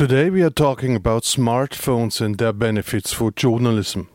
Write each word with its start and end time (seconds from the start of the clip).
Today 0.00 0.30
we 0.30 0.42
are 0.42 0.48
talking 0.48 0.96
about 0.96 1.24
smartphones 1.24 2.22
and 2.22 2.38
their 2.38 2.54
benefits 2.54 3.12
for 3.12 3.30
journalism. 3.32 4.08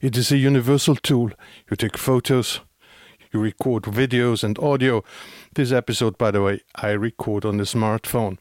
It 0.00 0.16
is 0.16 0.32
a 0.32 0.36
universal 0.36 0.96
tool. 0.96 1.30
You 1.70 1.76
take 1.76 1.96
photos, 1.96 2.58
you 3.32 3.38
record 3.38 3.84
videos 3.84 4.42
and 4.42 4.58
audio. 4.58 5.04
This 5.54 5.70
episode, 5.70 6.18
by 6.18 6.32
the 6.32 6.42
way, 6.42 6.62
I 6.74 6.88
record 6.90 7.44
on 7.44 7.58
the 7.58 7.62
smartphone. 7.62 8.38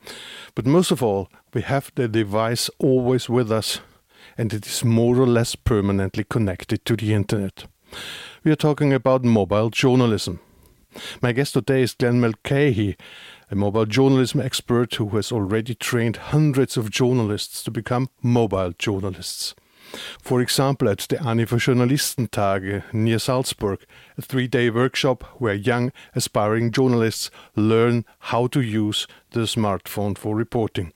But 0.56 0.66
most 0.66 0.90
of 0.90 1.04
all, 1.04 1.30
we 1.54 1.62
have 1.62 1.92
the 1.94 2.08
device 2.08 2.72
always 2.80 3.30
with 3.30 3.52
us, 3.52 3.80
and 4.36 4.52
it 4.52 4.66
is 4.66 4.84
more 4.84 5.18
or 5.18 5.28
less 5.28 5.56
permanently 5.56 6.24
connected 6.24 6.84
to 6.86 6.96
the 6.96 7.14
internet. 7.14 7.66
We 8.44 8.52
are 8.52 8.56
talking 8.56 8.92
about 8.92 9.24
mobile 9.24 9.70
journalism. 9.70 10.40
My 11.22 11.32
guest 11.32 11.54
today 11.54 11.84
is 11.84 11.94
Glenn 11.94 12.22
Mulcahy, 12.22 12.96
a 13.52 13.56
mobile 13.56 13.86
journalism 13.86 14.42
expert 14.42 14.96
who 14.96 15.10
has 15.10 15.32
already 15.32 15.76
trained 15.76 16.18
hundreds 16.18 16.78
of 16.78 16.90
journalists 16.90 17.64
to 17.64 17.72
become 17.72 18.10
mobile 18.22 18.72
journalists. 18.78 19.56
For 20.22 20.42
example, 20.42 20.90
at 20.90 21.00
the 21.10 21.18
Anifa 21.18 21.60
Journalistentage 21.60 22.84
near 22.94 23.20
Salzburg, 23.20 23.80
a 24.18 24.22
three 24.22 24.48
day 24.48 24.70
workshop 24.70 25.24
where 25.38 25.54
young, 25.54 25.92
aspiring 26.16 26.72
journalists 26.72 27.30
learn 27.56 28.06
how 28.20 28.48
to 28.48 28.62
use 28.62 29.08
the 29.32 29.42
smartphone 29.42 30.18
for 30.18 30.36
reporting. 30.36 30.92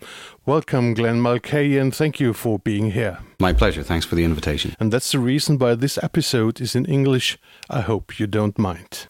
Welcome, 0.45 0.94
Glenn 0.94 1.22
Mulcahy, 1.22 1.77
and 1.77 1.94
thank 1.94 2.20
you 2.20 2.34
for 2.34 2.59
being 2.59 2.91
here. 2.91 3.20
My 3.39 3.53
pleasure. 3.53 3.84
Thanks 3.84 4.05
for 4.05 4.16
the 4.16 4.23
invitation. 4.23 4.75
And 4.80 4.91
that's 4.91 5.11
the 5.11 5.20
reason 5.20 5.58
why 5.58 5.75
this 5.75 5.97
episode 6.02 6.59
is 6.59 6.75
in 6.75 6.86
English. 6.86 7.38
I 7.70 7.81
hope 7.81 8.20
you 8.20 8.27
don't 8.27 8.58
mind. 8.58 9.05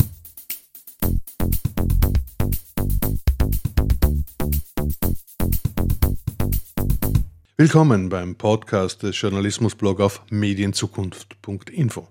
Willkommen 7.60 8.08
beim 8.08 8.36
Podcast 8.36 9.04
des 9.04 9.20
Journalismusblog 9.20 10.00
auf 10.00 10.22
medienzukunft.info. 10.30 12.08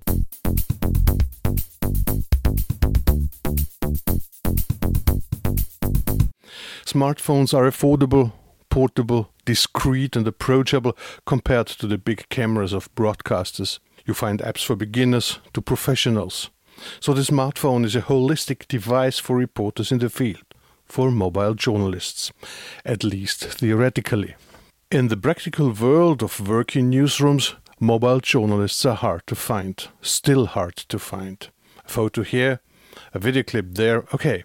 Smartphones 6.84 7.54
are 7.54 7.66
affordable, 7.66 8.32
portable, 8.68 9.28
discreet, 9.46 10.16
and 10.18 10.28
approachable 10.28 10.92
compared 11.24 11.68
to 11.78 11.88
the 11.88 11.96
big 11.96 12.28
cameras 12.28 12.74
of 12.74 12.94
broadcasters. 12.94 13.80
You 14.04 14.12
find 14.12 14.42
apps 14.42 14.62
for 14.62 14.76
beginners 14.76 15.40
to 15.54 15.62
professionals. 15.62 16.50
So 17.00 17.14
the 17.14 17.22
smartphone 17.22 17.86
is 17.86 17.96
a 17.96 18.02
holistic 18.02 18.68
device 18.68 19.18
for 19.18 19.38
reporters 19.38 19.90
in 19.92 20.00
the 20.00 20.10
field, 20.10 20.44
for 20.84 21.10
mobile 21.10 21.54
journalists, 21.54 22.32
at 22.84 23.02
least 23.02 23.46
theoretically. 23.46 24.34
In 24.90 25.08
the 25.08 25.18
practical 25.18 25.70
world 25.70 26.22
of 26.22 26.48
working 26.48 26.90
newsrooms, 26.90 27.54
mobile 27.78 28.20
journalists 28.20 28.86
are 28.86 28.94
hard 28.94 29.26
to 29.26 29.34
find, 29.34 29.86
still 30.00 30.46
hard 30.46 30.76
to 30.76 30.98
find. 30.98 31.50
A 31.84 31.88
photo 31.90 32.22
here, 32.22 32.60
a 33.12 33.18
video 33.18 33.42
clip 33.42 33.66
there, 33.72 34.04
okay. 34.14 34.44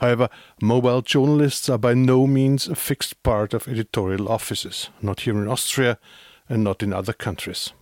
However, 0.00 0.28
mobile 0.62 1.02
journalists 1.02 1.68
are 1.68 1.76
by 1.76 1.94
no 1.94 2.28
means 2.28 2.68
a 2.68 2.76
fixed 2.76 3.20
part 3.24 3.52
of 3.52 3.66
editorial 3.66 4.28
offices, 4.28 4.90
not 5.02 5.22
here 5.22 5.36
in 5.36 5.48
Austria 5.48 5.98
and 6.48 6.62
not 6.62 6.80
in 6.80 6.92
other 6.92 7.12
countries. 7.12 7.72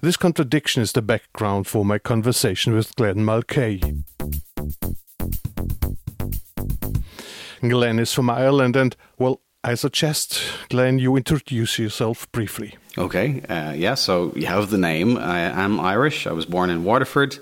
This 0.00 0.16
contradiction 0.16 0.82
is 0.82 0.92
the 0.92 1.02
background 1.02 1.66
for 1.66 1.84
my 1.84 1.98
conversation 1.98 2.72
with 2.72 2.96
Glenn 2.96 3.22
Mulcahy. 3.22 3.82
Glenn 7.60 7.98
is 7.98 8.14
from 8.14 8.30
Ireland 8.30 8.76
and, 8.76 8.96
well, 9.18 9.42
I 9.66 9.74
suggest, 9.74 10.40
Glenn, 10.68 11.00
you 11.00 11.16
introduce 11.16 11.76
yourself 11.76 12.30
briefly. 12.30 12.76
Okay, 12.96 13.42
uh, 13.48 13.72
yeah, 13.72 13.94
so 13.94 14.32
you 14.36 14.46
have 14.46 14.70
the 14.70 14.78
name. 14.78 15.18
I 15.18 15.40
am 15.40 15.80
Irish. 15.80 16.28
I 16.28 16.32
was 16.32 16.46
born 16.46 16.70
in 16.70 16.84
Waterford. 16.84 17.36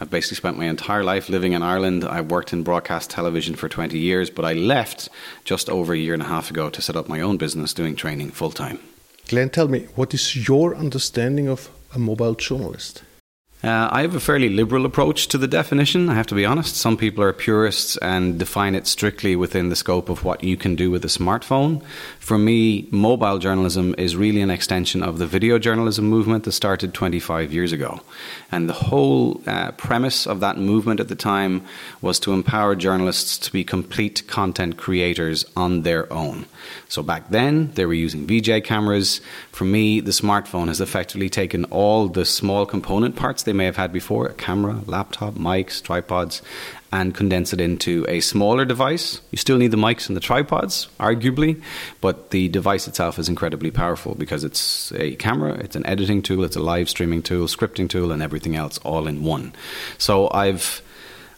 I've 0.00 0.08
basically 0.08 0.36
spent 0.36 0.56
my 0.56 0.66
entire 0.66 1.02
life 1.02 1.28
living 1.28 1.52
in 1.52 1.62
Ireland. 1.62 2.04
I've 2.04 2.30
worked 2.30 2.52
in 2.52 2.62
broadcast 2.62 3.10
television 3.10 3.56
for 3.56 3.68
20 3.68 3.98
years, 3.98 4.30
but 4.30 4.44
I 4.44 4.52
left 4.52 5.08
just 5.42 5.68
over 5.68 5.94
a 5.94 5.98
year 5.98 6.14
and 6.14 6.22
a 6.22 6.26
half 6.26 6.48
ago 6.48 6.70
to 6.70 6.80
set 6.80 6.94
up 6.94 7.08
my 7.08 7.20
own 7.20 7.38
business 7.38 7.74
doing 7.74 7.96
training 7.96 8.30
full 8.30 8.52
time. 8.52 8.78
Glenn, 9.26 9.50
tell 9.50 9.66
me, 9.66 9.88
what 9.96 10.14
is 10.14 10.48
your 10.48 10.76
understanding 10.76 11.48
of 11.48 11.70
a 11.92 11.98
mobile 11.98 12.36
journalist? 12.36 13.02
Uh, 13.64 13.88
I 13.90 14.02
have 14.02 14.14
a 14.14 14.20
fairly 14.20 14.50
liberal 14.50 14.84
approach 14.84 15.28
to 15.28 15.38
the 15.38 15.48
definition, 15.48 16.10
I 16.10 16.14
have 16.16 16.26
to 16.26 16.34
be 16.34 16.44
honest. 16.44 16.76
Some 16.76 16.98
people 16.98 17.24
are 17.24 17.32
purists 17.32 17.96
and 17.96 18.38
define 18.38 18.74
it 18.74 18.86
strictly 18.86 19.36
within 19.36 19.70
the 19.70 19.76
scope 19.76 20.10
of 20.10 20.22
what 20.22 20.44
you 20.44 20.58
can 20.58 20.76
do 20.76 20.90
with 20.90 21.02
a 21.02 21.08
smartphone. 21.08 21.82
For 22.18 22.36
me, 22.36 22.86
mobile 22.90 23.38
journalism 23.38 23.94
is 23.96 24.16
really 24.16 24.42
an 24.42 24.50
extension 24.50 25.02
of 25.02 25.16
the 25.16 25.26
video 25.26 25.58
journalism 25.58 26.04
movement 26.04 26.44
that 26.44 26.52
started 26.52 26.92
25 26.92 27.54
years 27.54 27.72
ago. 27.72 28.02
And 28.52 28.68
the 28.68 28.74
whole 28.74 29.40
uh, 29.46 29.72
premise 29.72 30.26
of 30.26 30.40
that 30.40 30.58
movement 30.58 31.00
at 31.00 31.08
the 31.08 31.16
time 31.16 31.62
was 32.02 32.20
to 32.20 32.34
empower 32.34 32.76
journalists 32.76 33.38
to 33.38 33.50
be 33.50 33.64
complete 33.64 34.26
content 34.26 34.76
creators 34.76 35.46
on 35.56 35.84
their 35.84 36.12
own. 36.12 36.44
So 36.88 37.02
back 37.02 37.30
then, 37.30 37.72
they 37.76 37.86
were 37.86 37.94
using 37.94 38.26
VJ 38.26 38.62
cameras. 38.64 39.22
For 39.52 39.64
me, 39.64 40.00
the 40.00 40.10
smartphone 40.10 40.68
has 40.68 40.82
effectively 40.82 41.30
taken 41.30 41.64
all 41.66 42.08
the 42.08 42.26
small 42.26 42.66
component 42.66 43.16
parts 43.16 43.42
they 43.42 43.53
may 43.54 43.64
have 43.64 43.76
had 43.76 43.92
before 43.92 44.26
a 44.26 44.34
camera, 44.34 44.82
laptop, 44.86 45.34
mics, 45.34 45.82
tripods 45.82 46.42
and 46.94 47.12
condense 47.12 47.52
it 47.52 47.60
into 47.60 48.06
a 48.08 48.20
smaller 48.20 48.64
device. 48.64 49.20
You 49.32 49.38
still 49.38 49.56
need 49.56 49.72
the 49.72 49.76
mics 49.76 50.06
and 50.06 50.16
the 50.16 50.20
tripods, 50.20 50.86
arguably, 51.00 51.60
but 52.00 52.30
the 52.30 52.46
device 52.48 52.86
itself 52.86 53.18
is 53.18 53.28
incredibly 53.28 53.72
powerful 53.72 54.14
because 54.14 54.44
it's 54.44 54.92
a 54.92 55.16
camera, 55.16 55.54
it's 55.54 55.74
an 55.74 55.84
editing 55.86 56.22
tool, 56.22 56.44
it's 56.44 56.54
a 56.54 56.60
live 56.60 56.88
streaming 56.88 57.20
tool, 57.20 57.48
scripting 57.48 57.88
tool, 57.88 58.12
and 58.12 58.22
everything 58.22 58.54
else 58.54 58.78
all 58.78 59.08
in 59.08 59.24
one. 59.24 59.52
So 59.98 60.30
I've 60.30 60.82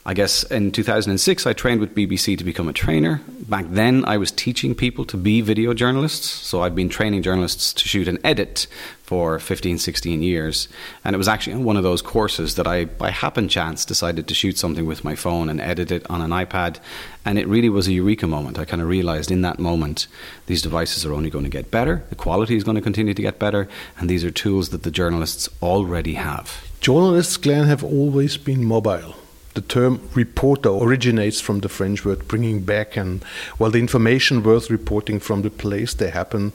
I 0.09 0.15
guess 0.15 0.44
in 0.44 0.71
2006, 0.71 1.47
I 1.49 1.53
trained 1.53 1.81
with 1.81 1.93
BBC 1.93 2.39
to 2.39 2.44
become 2.44 2.69
a 2.69 2.72
trainer. 2.72 3.21
Back 3.49 3.67
then, 3.71 4.05
I 4.05 4.19
was 4.19 4.31
teaching 4.31 4.72
people 4.72 5.05
to 5.06 5.17
be 5.17 5.41
video 5.41 5.75
journalists. 5.75 6.28
So 6.28 6.62
I've 6.62 6.77
been 6.77 6.89
training 6.89 7.25
journalists 7.25 7.72
to 7.72 7.89
shoot 7.89 8.06
and 8.06 8.21
edit 8.22 8.69
for 9.03 9.41
15, 9.41 9.78
16 9.78 10.22
years. 10.22 10.69
And 11.05 11.15
it 11.15 11.17
was 11.17 11.27
actually 11.27 11.56
one 11.56 11.77
of 11.77 11.83
those 11.83 12.03
courses 12.03 12.55
that 12.55 12.69
I, 12.69 12.84
by 12.84 13.11
happen 13.11 13.49
chance, 13.49 13.84
decided 13.84 14.28
to 14.28 14.34
shoot 14.34 14.56
something 14.56 14.87
with 14.87 15.03
my 15.03 15.17
phone 15.17 15.49
and 15.49 15.61
edit 15.61 15.91
it 15.91 16.09
on 16.09 16.23
an 16.23 16.31
iPad. 16.31 16.78
And 17.25 17.37
it 17.37 17.49
really 17.49 17.69
was 17.69 17.88
a 17.88 17.93
eureka 17.93 18.28
moment. 18.28 18.61
I 18.61 18.65
kind 18.65 18.81
of 18.81 18.87
realized 18.87 19.33
in 19.33 19.43
that 19.43 19.59
moment 19.59 20.06
these 20.47 20.62
devices 20.62 21.05
are 21.05 21.15
only 21.15 21.31
going 21.31 21.44
to 21.44 21.50
get 21.50 21.73
better, 21.73 22.05
the 22.11 22.15
quality 22.15 22.55
is 22.55 22.62
going 22.62 22.77
to 22.77 22.81
continue 22.81 23.12
to 23.12 23.23
get 23.23 23.41
better, 23.41 23.67
and 23.99 24.09
these 24.09 24.23
are 24.23 24.31
tools 24.31 24.69
that 24.69 24.84
the 24.84 24.93
journalists 24.93 25.49
already 25.61 26.15
have. 26.15 26.65
Journalists, 26.81 27.37
Glenn, 27.37 27.67
have 27.67 27.83
always 27.83 28.37
been 28.37 28.65
mobile 28.65 29.17
the 29.56 29.62
term 29.62 30.09
reporter 30.15 30.69
originates 30.69 31.41
from 31.41 31.61
the 31.61 31.69
French 31.69 32.05
word 32.05 32.28
bringing 32.28 32.61
back, 32.62 32.97
and 32.97 33.25
well, 33.59 33.71
the 33.71 33.81
information 33.81 34.43
worth 34.43 34.71
reporting 34.71 35.19
from 35.19 35.43
the 35.43 35.50
place 35.50 35.94
they 35.94 36.11
happen 36.11 36.53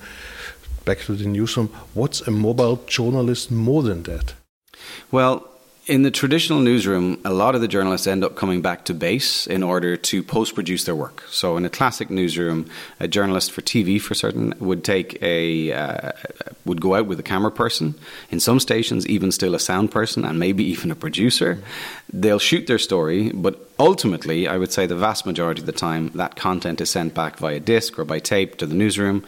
back 0.86 1.00
to 1.00 1.16
the 1.16 1.26
newsroom. 1.26 1.68
What's 1.94 2.22
a 2.22 2.32
mobile 2.32 2.78
journalist 2.88 3.52
more 3.52 3.84
than 3.84 4.04
that? 4.04 4.36
Well, 5.12 5.51
in 5.88 6.04
the 6.04 6.12
traditional 6.12 6.60
newsroom, 6.60 7.20
a 7.26 7.34
lot 7.34 7.56
of 7.56 7.62
the 7.62 7.68
journalists 7.68 8.06
end 8.06 8.24
up 8.24 8.36
coming 8.36 8.62
back 8.62 8.86
to 8.86 8.94
base 8.94 9.48
in 9.48 9.64
order 9.64 9.98
to 9.98 10.22
post 10.22 10.54
produce 10.54 10.84
their 10.84 10.96
work. 10.96 11.24
So, 11.30 11.58
in 11.58 11.66
a 11.66 11.70
classic 11.70 12.10
newsroom, 12.12 12.70
a 13.00 13.08
journalist 13.08 13.52
for 13.52 13.62
TV, 13.62 14.00
for 14.00 14.14
certain, 14.14 14.54
would 14.60 14.84
take 14.84 15.22
a 15.24 15.74
uh, 15.74 16.12
would 16.66 16.82
go 16.82 16.94
out 16.94 17.08
with 17.08 17.20
a 17.20 17.24
camera 17.24 17.52
person. 17.52 17.96
In 18.30 18.40
some 18.40 18.60
stations, 18.60 19.08
even 19.08 19.32
still 19.32 19.56
a 19.56 19.60
sound 19.60 19.92
person, 19.92 20.24
and 20.24 20.38
maybe 20.38 20.64
even 20.66 20.92
a 20.92 20.96
producer. 20.96 21.58
They'll 22.14 22.40
shoot 22.40 22.68
their 22.68 22.80
story, 22.80 23.32
but 23.32 23.71
ultimately, 23.80 24.48
I 24.48 24.58
would 24.58 24.72
say 24.72 24.86
the 24.86 24.96
vast 24.96 25.26
majority 25.26 25.62
of 25.62 25.66
the 25.66 25.72
time, 25.72 26.10
that 26.16 26.36
content 26.36 26.82
is 26.82 26.90
sent 26.90 27.14
back 27.14 27.38
via 27.38 27.60
disc 27.60 27.98
or 27.98 28.06
by 28.06 28.20
tape 28.20 28.58
to 28.58 28.66
the 28.66 28.76
newsroom 28.76 29.26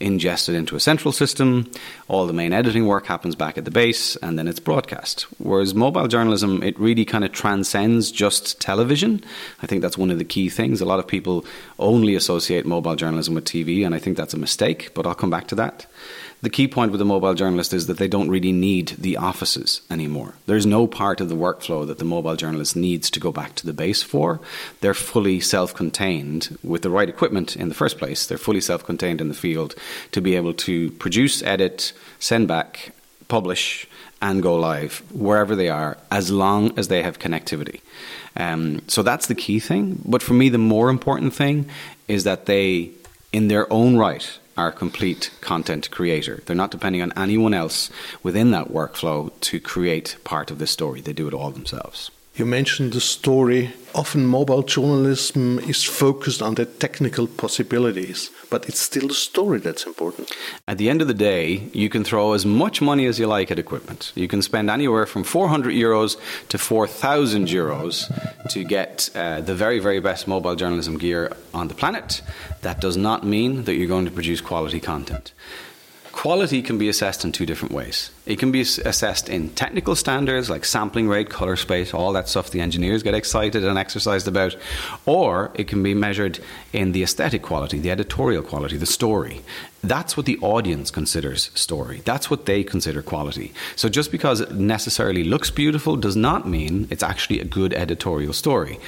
ingested 0.00 0.54
into 0.54 0.76
a 0.76 0.80
central 0.80 1.12
system. 1.12 1.70
All 2.08 2.26
the 2.26 2.32
main 2.32 2.52
editing 2.52 2.86
work 2.86 3.06
happens 3.06 3.34
back 3.34 3.58
at 3.58 3.64
the 3.64 3.70
base, 3.70 4.16
and 4.16 4.38
then 4.38 4.48
it's 4.48 4.60
broadcast. 4.60 5.22
Whereas 5.38 5.74
mobile 5.74 6.08
journalism, 6.08 6.62
it 6.62 6.78
really 6.78 7.04
kind 7.04 7.24
of 7.24 7.32
transcends 7.32 8.12
just 8.12 8.60
television. 8.60 9.22
I 9.62 9.66
think 9.66 9.82
that's 9.82 9.98
one 9.98 10.10
of 10.10 10.18
the 10.18 10.24
key 10.24 10.48
things. 10.48 10.80
A 10.80 10.86
lot 10.86 10.98
of 10.98 11.06
people 11.06 11.44
only 11.78 12.14
associate 12.14 12.66
mobile 12.66 12.96
journalism 12.96 13.34
with 13.34 13.44
TV, 13.44 13.84
and 13.84 13.94
I 13.94 13.98
think 13.98 14.16
that's 14.16 14.34
a 14.34 14.38
mistake, 14.38 14.92
but 14.94 15.06
I'll 15.06 15.14
come 15.14 15.30
back 15.30 15.48
to 15.48 15.54
that. 15.56 15.86
The 16.40 16.50
key 16.50 16.68
point 16.68 16.92
with 16.92 17.00
the 17.00 17.04
mobile 17.04 17.34
journalist 17.34 17.72
is 17.74 17.88
that 17.88 17.98
they 17.98 18.06
don't 18.06 18.30
really 18.30 18.52
need 18.52 18.90
the 18.98 19.16
offices 19.16 19.80
anymore. 19.90 20.34
There's 20.46 20.66
no 20.66 20.86
part 20.86 21.20
of 21.20 21.28
the 21.28 21.34
workflow 21.34 21.84
that 21.86 21.98
the 21.98 22.04
mobile 22.04 22.36
journalist 22.36 22.76
needs 22.76 23.10
to 23.10 23.20
go 23.20 23.32
back 23.32 23.56
to 23.56 23.66
the 23.66 23.72
base 23.72 24.04
for. 24.04 24.38
They're 24.80 24.94
fully 24.94 25.40
self 25.40 25.74
contained 25.74 26.56
with 26.62 26.82
the 26.82 26.90
right 26.90 27.08
equipment 27.08 27.56
in 27.56 27.68
the 27.68 27.74
first 27.74 27.98
place. 27.98 28.26
They're 28.26 28.38
fully 28.38 28.60
self 28.60 28.84
contained 28.84 29.20
in 29.20 29.28
the 29.28 29.34
field 29.34 29.74
to 30.12 30.20
be 30.20 30.36
able 30.36 30.54
to 30.54 30.92
produce, 30.92 31.42
edit, 31.42 31.92
send 32.20 32.46
back, 32.46 32.92
publish, 33.26 33.88
and 34.22 34.40
go 34.42 34.56
live 34.56 35.02
wherever 35.12 35.56
they 35.56 35.68
are 35.68 35.98
as 36.10 36.30
long 36.30 36.76
as 36.78 36.86
they 36.86 37.02
have 37.02 37.18
connectivity. 37.18 37.80
Um, 38.36 38.82
so 38.88 39.02
that's 39.02 39.26
the 39.26 39.34
key 39.34 39.58
thing. 39.58 40.00
But 40.04 40.22
for 40.22 40.34
me, 40.34 40.48
the 40.48 40.58
more 40.58 40.88
important 40.88 41.34
thing 41.34 41.68
is 42.06 42.24
that 42.24 42.46
they, 42.46 42.92
in 43.32 43.48
their 43.48 43.70
own 43.72 43.96
right, 43.96 44.38
are 44.58 44.72
complete 44.72 45.30
content 45.40 45.90
creator. 45.90 46.42
They're 46.44 46.56
not 46.56 46.72
depending 46.72 47.00
on 47.00 47.12
anyone 47.16 47.54
else 47.54 47.90
within 48.22 48.50
that 48.50 48.68
workflow 48.68 49.30
to 49.40 49.60
create 49.60 50.16
part 50.24 50.50
of 50.50 50.58
the 50.58 50.66
story. 50.66 51.00
They 51.00 51.12
do 51.12 51.28
it 51.28 51.34
all 51.34 51.52
themselves. 51.52 52.10
You 52.38 52.46
mentioned 52.46 52.92
the 52.92 53.00
story. 53.00 53.72
Often 53.96 54.26
mobile 54.26 54.62
journalism 54.62 55.58
is 55.58 55.82
focused 55.82 56.40
on 56.40 56.54
the 56.54 56.66
technical 56.66 57.26
possibilities, 57.26 58.30
but 58.48 58.68
it's 58.68 58.78
still 58.78 59.08
the 59.08 59.14
story 59.14 59.58
that's 59.58 59.86
important. 59.86 60.30
At 60.68 60.78
the 60.78 60.88
end 60.88 61.02
of 61.02 61.08
the 61.08 61.14
day, 61.14 61.68
you 61.72 61.88
can 61.88 62.04
throw 62.04 62.34
as 62.34 62.46
much 62.46 62.80
money 62.80 63.06
as 63.06 63.18
you 63.18 63.26
like 63.26 63.50
at 63.50 63.58
equipment. 63.58 64.12
You 64.14 64.28
can 64.28 64.40
spend 64.40 64.70
anywhere 64.70 65.04
from 65.04 65.24
400 65.24 65.74
euros 65.74 66.16
to 66.50 66.58
4,000 66.58 67.48
euros 67.48 68.06
to 68.50 68.62
get 68.62 69.10
uh, 69.16 69.40
the 69.40 69.56
very, 69.56 69.80
very 69.80 69.98
best 69.98 70.28
mobile 70.28 70.54
journalism 70.54 70.96
gear 70.96 71.32
on 71.52 71.66
the 71.66 71.74
planet. 71.74 72.22
That 72.62 72.80
does 72.80 72.96
not 72.96 73.24
mean 73.24 73.64
that 73.64 73.74
you're 73.74 73.88
going 73.88 74.04
to 74.04 74.12
produce 74.12 74.40
quality 74.40 74.78
content. 74.78 75.32
Quality 76.18 76.62
can 76.62 76.78
be 76.78 76.88
assessed 76.88 77.24
in 77.24 77.30
two 77.30 77.46
different 77.46 77.72
ways. 77.72 78.10
It 78.26 78.40
can 78.40 78.50
be 78.50 78.62
assessed 78.62 79.28
in 79.28 79.50
technical 79.50 79.94
standards 79.94 80.50
like 80.50 80.64
sampling 80.64 81.06
rate, 81.08 81.30
color 81.30 81.54
space, 81.54 81.94
all 81.94 82.12
that 82.14 82.28
stuff 82.28 82.50
the 82.50 82.60
engineers 82.60 83.04
get 83.04 83.14
excited 83.14 83.62
and 83.62 83.78
exercised 83.78 84.26
about, 84.26 84.56
or 85.06 85.52
it 85.54 85.68
can 85.68 85.80
be 85.80 85.94
measured 85.94 86.40
in 86.72 86.90
the 86.90 87.04
aesthetic 87.04 87.42
quality, 87.42 87.78
the 87.78 87.92
editorial 87.92 88.42
quality, 88.42 88.76
the 88.76 88.84
story. 88.84 89.42
That's 89.84 90.16
what 90.16 90.26
the 90.26 90.38
audience 90.38 90.90
considers 90.90 91.52
story. 91.54 92.02
That's 92.04 92.28
what 92.28 92.46
they 92.46 92.64
consider 92.64 93.00
quality. 93.00 93.54
So 93.76 93.88
just 93.88 94.10
because 94.10 94.40
it 94.40 94.50
necessarily 94.50 95.22
looks 95.22 95.52
beautiful 95.52 95.94
does 95.94 96.16
not 96.16 96.48
mean 96.48 96.88
it's 96.90 97.04
actually 97.04 97.38
a 97.38 97.44
good 97.44 97.72
editorial 97.74 98.32
story. 98.32 98.80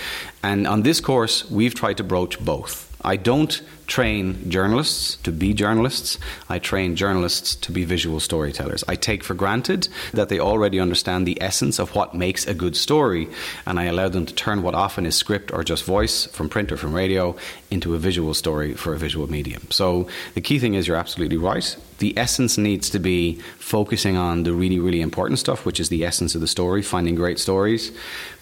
And 0.43 0.67
on 0.67 0.83
this 0.83 1.01
course, 1.01 1.49
we've 1.49 1.77
tried 1.77 1.99
to 1.99 2.03
broach 2.03 2.45
both. 2.45 2.89
I 3.03 3.17
don't 3.17 3.63
train 3.91 4.49
journalists 4.49 5.17
to 5.17 5.33
be 5.33 5.53
journalists. 5.53 6.17
I 6.49 6.61
train 6.61 6.95
journalists 6.95 7.57
to 7.57 7.73
be 7.73 7.85
visual 7.85 8.21
storytellers. 8.21 8.85
I 8.87 8.95
take 8.95 9.25
for 9.25 9.35
granted 9.35 9.89
that 10.13 10.29
they 10.29 10.39
already 10.39 10.79
understand 10.79 11.27
the 11.27 11.37
essence 11.43 11.81
of 11.81 11.93
what 11.97 12.15
makes 12.15 12.47
a 12.47 12.55
good 12.55 12.77
story, 12.77 13.29
and 13.67 13.81
I 13.81 13.85
allow 13.85 14.09
them 14.09 14.27
to 14.27 14.35
turn 14.35 14.63
what 14.63 14.77
often 14.77 15.07
is 15.07 15.17
script 15.17 15.53
or 15.53 15.65
just 15.65 15.85
voice 15.85 16.27
from 16.27 16.49
print 16.49 16.71
or 16.71 16.77
from 16.77 16.95
radio 16.95 17.35
into 17.71 17.95
a 17.95 17.99
visual 17.99 18.33
story 18.33 18.75
for 18.75 18.95
a 18.95 18.99
visual 18.99 19.29
medium. 19.29 19.63
So 19.71 20.07
the 20.35 20.41
key 20.41 20.61
thing 20.61 20.75
is 20.75 20.87
you're 20.87 20.97
absolutely 20.97 21.37
right. 21.37 21.77
The 21.99 22.17
essence 22.17 22.57
needs 22.57 22.91
to 22.91 22.99
be 22.99 23.41
focusing 23.59 24.17
on 24.17 24.45
the 24.45 24.53
really, 24.53 24.79
really 24.79 25.01
important 25.01 25.39
stuff, 25.39 25.67
which 25.67 25.81
is 25.81 25.89
the 25.89 26.05
essence 26.05 26.35
of 26.35 26.41
the 26.41 26.47
story, 26.47 26.81
finding 26.81 27.15
great 27.15 27.39
stories, 27.39 27.93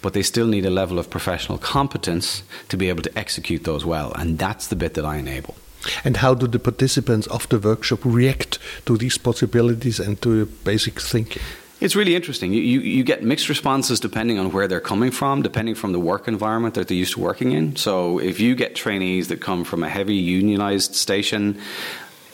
but 0.01 0.13
they 0.13 0.23
still 0.23 0.47
need 0.47 0.65
a 0.65 0.69
level 0.69 0.97
of 0.97 1.09
professional 1.09 1.57
competence 1.57 2.43
to 2.69 2.77
be 2.77 2.87
able 2.89 3.03
to 3.03 3.17
execute 3.17 3.63
those 3.63 3.83
well, 3.83 4.13
and 4.13 4.37
that's 4.37 4.67
the 4.67 4.75
bit 4.75 4.93
that 4.93 5.05
I 5.05 5.17
enable. 5.17 5.38
And 6.03 6.17
how 6.17 6.33
do 6.33 6.47
the 6.47 6.59
participants 6.59 7.27
of 7.27 7.47
the 7.49 7.59
workshop 7.59 7.99
react 8.03 8.59
to 8.85 8.97
these 8.97 9.17
possibilities 9.17 9.99
and 9.99 10.21
to 10.21 10.45
basic 10.45 10.99
thinking? 10.99 11.41
It's 11.81 11.95
really 11.95 12.13
interesting. 12.13 12.51
You, 12.51 12.61
you, 12.61 12.79
you, 12.81 13.03
get 13.05 13.23
mixed 13.23 13.47
responses 13.47 14.01
depending 14.01 14.37
on 14.37 14.51
where 14.51 14.67
they're 14.67 14.81
coming 14.81 15.11
from, 15.11 15.41
depending 15.41 15.75
from 15.75 15.93
the 15.93 15.99
work 15.99 16.27
environment 16.27 16.75
that 16.75 16.89
they're 16.89 16.97
used 16.97 17.13
to 17.13 17.21
working 17.21 17.53
in. 17.53 17.77
So 17.77 18.19
if 18.19 18.41
you 18.41 18.53
get 18.53 18.75
trainees 18.75 19.29
that 19.29 19.39
come 19.39 19.63
from 19.63 19.83
a 19.83 19.89
heavy 19.89 20.15
unionized 20.15 20.93
station, 20.95 21.57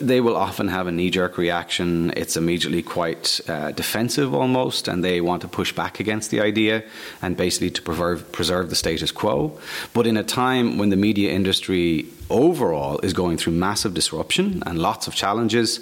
they 0.00 0.20
will 0.20 0.36
often 0.36 0.68
have 0.68 0.86
a 0.86 0.92
knee 0.92 1.10
jerk 1.10 1.38
reaction. 1.38 2.12
It's 2.16 2.36
immediately 2.36 2.82
quite 2.82 3.40
uh, 3.48 3.72
defensive 3.72 4.34
almost, 4.34 4.88
and 4.88 5.02
they 5.02 5.20
want 5.20 5.42
to 5.42 5.48
push 5.48 5.72
back 5.72 6.00
against 6.00 6.30
the 6.30 6.40
idea 6.40 6.84
and 7.22 7.36
basically 7.36 7.70
to 7.70 7.82
preserve, 7.82 8.30
preserve 8.32 8.68
the 8.70 8.76
status 8.76 9.10
quo. 9.10 9.58
But 9.94 10.06
in 10.06 10.16
a 10.16 10.22
time 10.22 10.78
when 10.78 10.90
the 10.90 10.96
media 10.96 11.32
industry 11.32 12.06
overall 12.28 12.98
is 12.98 13.12
going 13.12 13.38
through 13.38 13.54
massive 13.54 13.94
disruption 13.94 14.62
and 14.66 14.78
lots 14.78 15.06
of 15.06 15.14
challenges, 15.14 15.80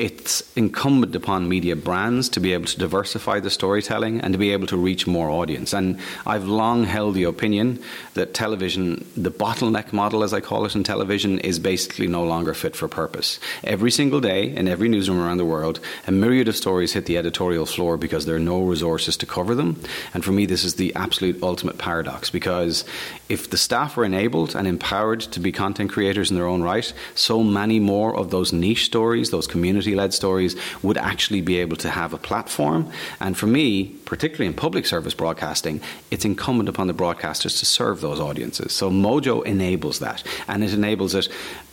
it's 0.00 0.42
incumbent 0.56 1.14
upon 1.14 1.48
media 1.48 1.76
brands 1.76 2.28
to 2.30 2.40
be 2.40 2.52
able 2.52 2.64
to 2.64 2.78
diversify 2.78 3.40
the 3.40 3.50
storytelling 3.50 4.20
and 4.20 4.32
to 4.32 4.38
be 4.38 4.50
able 4.50 4.66
to 4.66 4.76
reach 4.76 5.06
more 5.06 5.28
audience. 5.28 5.72
And 5.72 5.98
I've 6.26 6.44
long 6.44 6.84
held 6.84 7.14
the 7.14 7.24
opinion 7.24 7.82
that 8.14 8.34
television, 8.34 9.06
the 9.16 9.30
bottleneck 9.30 9.92
model, 9.92 10.22
as 10.22 10.32
I 10.32 10.40
call 10.40 10.64
it 10.64 10.74
in 10.74 10.82
television, 10.82 11.38
is 11.40 11.58
basically 11.58 12.06
no 12.06 12.24
longer 12.24 12.54
fit 12.54 12.74
for 12.74 12.88
purpose. 12.88 13.38
Every 13.64 13.90
single 13.90 14.20
day 14.20 14.54
in 14.54 14.66
every 14.66 14.88
newsroom 14.88 15.20
around 15.20 15.38
the 15.38 15.44
world, 15.44 15.78
a 16.06 16.12
myriad 16.12 16.48
of 16.48 16.56
stories 16.56 16.94
hit 16.94 17.06
the 17.06 17.18
editorial 17.18 17.66
floor 17.66 17.96
because 17.96 18.24
there 18.24 18.36
are 18.36 18.40
no 18.40 18.62
resources 18.62 19.16
to 19.18 19.26
cover 19.26 19.54
them. 19.54 19.80
And 20.14 20.24
for 20.24 20.32
me, 20.32 20.46
this 20.46 20.64
is 20.64 20.76
the 20.76 20.94
absolute 20.94 21.42
ultimate 21.42 21.78
paradox 21.78 22.30
because 22.30 22.84
if 23.28 23.50
the 23.50 23.56
staff 23.58 23.96
are 23.98 24.04
enabled 24.04 24.54
and 24.54 24.66
empowered 24.66 25.20
to 25.20 25.40
be 25.40 25.52
content 25.52 25.90
creators 25.90 26.30
in 26.30 26.36
their 26.36 26.46
own 26.46 26.62
right, 26.62 26.92
so 27.14 27.42
many 27.42 27.78
more 27.78 28.16
of 28.16 28.30
those 28.30 28.52
niche 28.52 28.84
stories, 28.84 29.30
those 29.30 29.46
community 29.46 29.81
led 29.86 30.14
stories, 30.14 30.56
would 30.82 30.96
actually 30.96 31.40
be 31.40 31.58
able 31.58 31.76
to 31.76 31.90
have 31.90 32.12
a 32.12 32.18
platform. 32.18 32.90
And 33.20 33.36
for 33.36 33.46
me, 33.46 33.84
particularly 34.04 34.46
in 34.46 34.54
public 34.54 34.86
service 34.86 35.14
broadcasting, 35.14 35.80
it's 36.10 36.24
incumbent 36.24 36.68
upon 36.68 36.86
the 36.86 36.94
broadcasters 36.94 37.58
to 37.58 37.66
serve 37.66 38.00
those 38.00 38.20
audiences. 38.20 38.72
So 38.72 38.90
Mojo 38.90 39.44
enables 39.44 39.98
that, 39.98 40.22
and 40.48 40.64
it 40.64 40.72
enables 40.72 41.14
it 41.14 41.28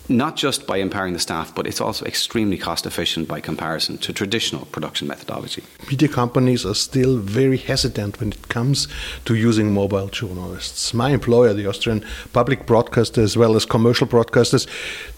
not 0.09 0.35
just 0.35 0.65
by 0.65 0.77
empowering 0.77 1.13
the 1.13 1.19
staff, 1.19 1.53
but 1.53 1.67
it's 1.67 1.79
also 1.79 2.05
extremely 2.05 2.57
cost 2.57 2.85
efficient 2.85 3.27
by 3.27 3.39
comparison 3.39 3.97
to 3.99 4.11
traditional 4.11 4.65
production 4.65 5.07
methodology. 5.07 5.63
Media 5.89 6.09
companies 6.09 6.65
are 6.65 6.73
still 6.73 7.17
very 7.17 7.57
hesitant 7.57 8.19
when 8.19 8.31
it 8.31 8.49
comes 8.49 8.87
to 9.25 9.35
using 9.35 9.71
mobile 9.71 10.07
journalists. 10.07 10.93
My 10.93 11.11
employer, 11.11 11.53
the 11.53 11.67
Austrian 11.67 12.03
public 12.33 12.65
broadcaster, 12.65 13.21
as 13.21 13.37
well 13.37 13.55
as 13.55 13.65
commercial 13.65 14.07
broadcasters, 14.07 14.67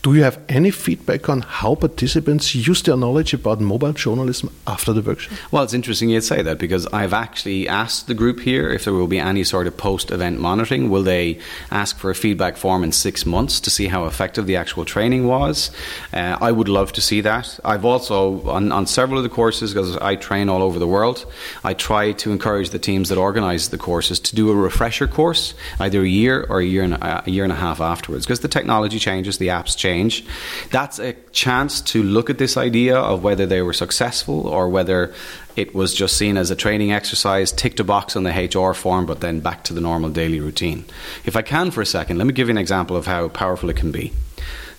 do 0.01 0.13
you 0.13 0.23
have 0.23 0.39
any 0.49 0.71
feedback 0.71 1.29
on 1.29 1.41
how 1.41 1.75
participants 1.75 2.53
use 2.53 2.81
their 2.83 2.97
knowledge 2.97 3.33
about 3.33 3.61
mobile 3.61 3.94
journalism 3.94 4.53
after 4.67 4.91
the 4.91 5.01
workshop? 5.01 5.37
Well, 5.51 5.63
it's 5.63 5.73
interesting 5.73 6.09
you'd 6.09 6.23
say 6.23 6.41
that 6.41 6.57
because 6.57 6.85
I've 6.87 7.13
actually 7.13 7.67
asked 7.67 8.07
the 8.07 8.13
group 8.13 8.41
here 8.41 8.69
if 8.69 8.83
there 8.83 8.94
will 8.94 9.07
be 9.07 9.19
any 9.19 9.44
sort 9.44 9.67
of 9.67 9.77
post 9.77 10.11
event 10.11 10.39
monitoring. 10.39 10.89
Will 10.89 11.03
they 11.03 11.39
ask 11.69 11.97
for 11.97 12.09
a 12.09 12.15
feedback 12.15 12.57
form 12.57 12.83
in 12.83 12.91
six 12.91 13.25
months 13.25 13.59
to 13.61 13.69
see 13.69 13.87
how 13.87 14.05
effective 14.05 14.47
the 14.47 14.55
actual 14.55 14.81
training 14.86 15.28
was. 15.28 15.72
Uh, 16.13 16.38
I 16.39 16.51
would 16.51 16.69
love 16.69 16.94
to 16.94 17.01
see 17.01 17.22
that. 17.22 17.60
I've 17.63 17.86
also, 17.86 18.48
on, 18.50 18.72
on 18.72 18.86
several 18.86 19.19
of 19.19 19.24
the 19.24 19.30
courses, 19.30 19.74
because 19.74 19.98
I 19.98 20.16
train 20.16 20.50
all 20.50 20.62
over 20.62 20.80
the 20.80 20.88
world, 20.88 21.25
I 21.63 21.74
try 21.74 22.12
to 22.13 22.31
encourage 22.31 22.69
the 22.69 22.80
teams 22.80 23.10
that 23.10 23.18
organise 23.18 23.69
the 23.69 23.78
courses 23.78 24.19
to 24.19 24.36
do 24.36 24.50
a 24.51 24.56
refresher 24.56 25.07
course, 25.07 25.54
either 25.80 26.01
a 26.01 26.07
year 26.07 26.45
or 26.50 26.60
a 26.60 26.66
year 26.66 26.83
and 26.83 26.94
a, 26.95 27.24
a 27.25 27.30
year 27.30 27.44
and 27.44 27.54
a 27.54 27.56
half 27.56 27.81
afterwards, 27.81 28.25
because 28.25 28.42
the 28.42 28.48
technology 28.48 29.00
changes, 29.00 29.38
the 29.38 29.48
apps 29.48 29.78
change. 29.78 30.25
That's 30.72 31.00
a 31.00 31.13
chance 31.31 31.81
to 31.81 32.04
look 32.04 32.30
at 32.30 32.38
this 32.38 32.57
idea 32.57 32.98
of 32.98 33.24
whether 33.24 33.45
they 33.45 33.62
were 33.62 33.73
successful 33.73 34.47
or 34.47 34.69
whether 34.69 35.14
it 35.56 35.76
was 35.76 35.94
just 35.94 36.18
seen 36.18 36.38
as 36.38 36.52
a 36.52 36.56
training 36.56 36.92
exercise, 36.92 37.52
ticked 37.52 37.80
a 37.80 37.83
box 37.83 38.16
on 38.16 38.23
the 38.23 38.31
HR 38.31 38.73
form, 38.73 39.06
but 39.06 39.19
then 39.19 39.40
back 39.42 39.64
to 39.66 39.73
the 39.73 39.81
normal 39.81 40.09
daily 40.09 40.40
routine. 40.40 40.85
If 41.26 41.35
I 41.35 41.42
can 41.42 41.71
for 41.71 41.81
a 41.81 41.85
second, 41.85 42.18
let 42.18 42.28
me 42.28 42.33
give 42.33 42.47
you 42.47 42.52
an 42.52 42.57
example 42.57 42.95
of 42.95 43.06
how 43.06 43.28
powerful 43.30 43.69
it 43.69 43.76
can 43.76 43.92
be. 43.92 44.14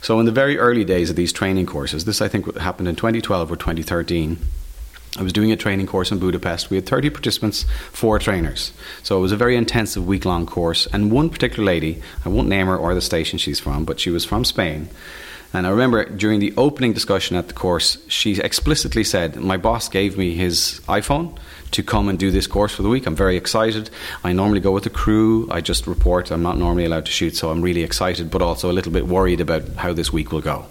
So, 0.03 0.19
in 0.19 0.27
the 0.27 0.33
very 0.33 0.59
early 0.59 0.85
days 0.85 1.11
of 1.11 1.17
these 1.17 1.33
training 1.33 1.67
courses, 1.67 2.05
this 2.05 2.21
I 2.21 2.27
think 2.27 2.57
happened 2.57 2.89
in 2.89 2.97
2012 2.97 3.53
or 3.53 3.57
2013. 3.57 4.37
I 5.17 5.23
was 5.23 5.33
doing 5.33 5.53
a 5.53 5.57
training 5.57 5.87
course 5.87 6.11
in 6.11 6.19
Budapest. 6.19 6.71
We 6.71 6.77
had 6.77 6.87
30 6.87 7.11
participants, 7.11 7.67
four 7.93 8.19
trainers. 8.19 8.73
So 9.05 9.17
it 9.19 9.21
was 9.21 9.31
a 9.31 9.37
very 9.37 9.57
intensive 9.57 10.05
week 10.05 10.25
long 10.25 10.45
course. 10.45 10.89
And 10.93 11.13
one 11.13 11.31
particular 11.31 11.65
lady, 11.65 12.03
I 12.25 12.31
won't 12.31 12.49
name 12.49 12.67
her 12.67 12.77
or 12.77 12.95
the 12.95 13.01
station 13.01 13.39
she's 13.39 13.61
from, 13.61 13.85
but 13.85 14.01
she 14.01 14.11
was 14.11 14.25
from 14.25 14.45
Spain. 14.45 14.89
And 15.53 15.67
I 15.67 15.71
remember 15.71 16.05
during 16.07 16.41
the 16.41 16.55
opening 16.57 16.95
discussion 16.95 17.37
at 17.37 17.47
the 17.47 17.55
course, 17.55 17.99
she 18.09 18.41
explicitly 18.41 19.05
said, 19.05 19.37
My 19.37 19.57
boss 19.57 19.89
gave 19.89 20.19
me 20.19 20.35
his 20.35 20.81
iPhone 20.89 21.39
to 21.73 21.83
come 21.83 22.09
and 22.09 22.19
do 22.19 22.31
this 22.31 22.47
course 22.47 22.75
for 22.75 22.83
the 22.83 22.89
week. 22.89 23.07
I'm 23.07 23.17
very 23.17 23.37
excited. 23.37 23.91
I 24.25 24.33
normally 24.33 24.61
go 24.61 24.71
with 24.71 24.85
the 24.85 24.91
crew. 24.91 25.49
I 25.51 25.61
just 25.61 25.87
report. 25.87 26.31
I'm 26.31 26.43
not 26.43 26.57
normally 26.57 26.85
allowed 26.85 27.07
to 27.07 27.13
shoot, 27.13 27.37
so 27.37 27.51
I'm 27.51 27.63
really 27.63 27.83
excited, 27.83 28.31
but 28.31 28.43
also 28.43 28.71
a 28.71 28.75
little 28.75 28.93
bit 28.93 29.07
worried 29.07 29.41
about 29.41 29.67
how 29.77 29.93
this 29.93 30.13
week 30.13 30.33
will 30.33 30.41
go. 30.41 30.67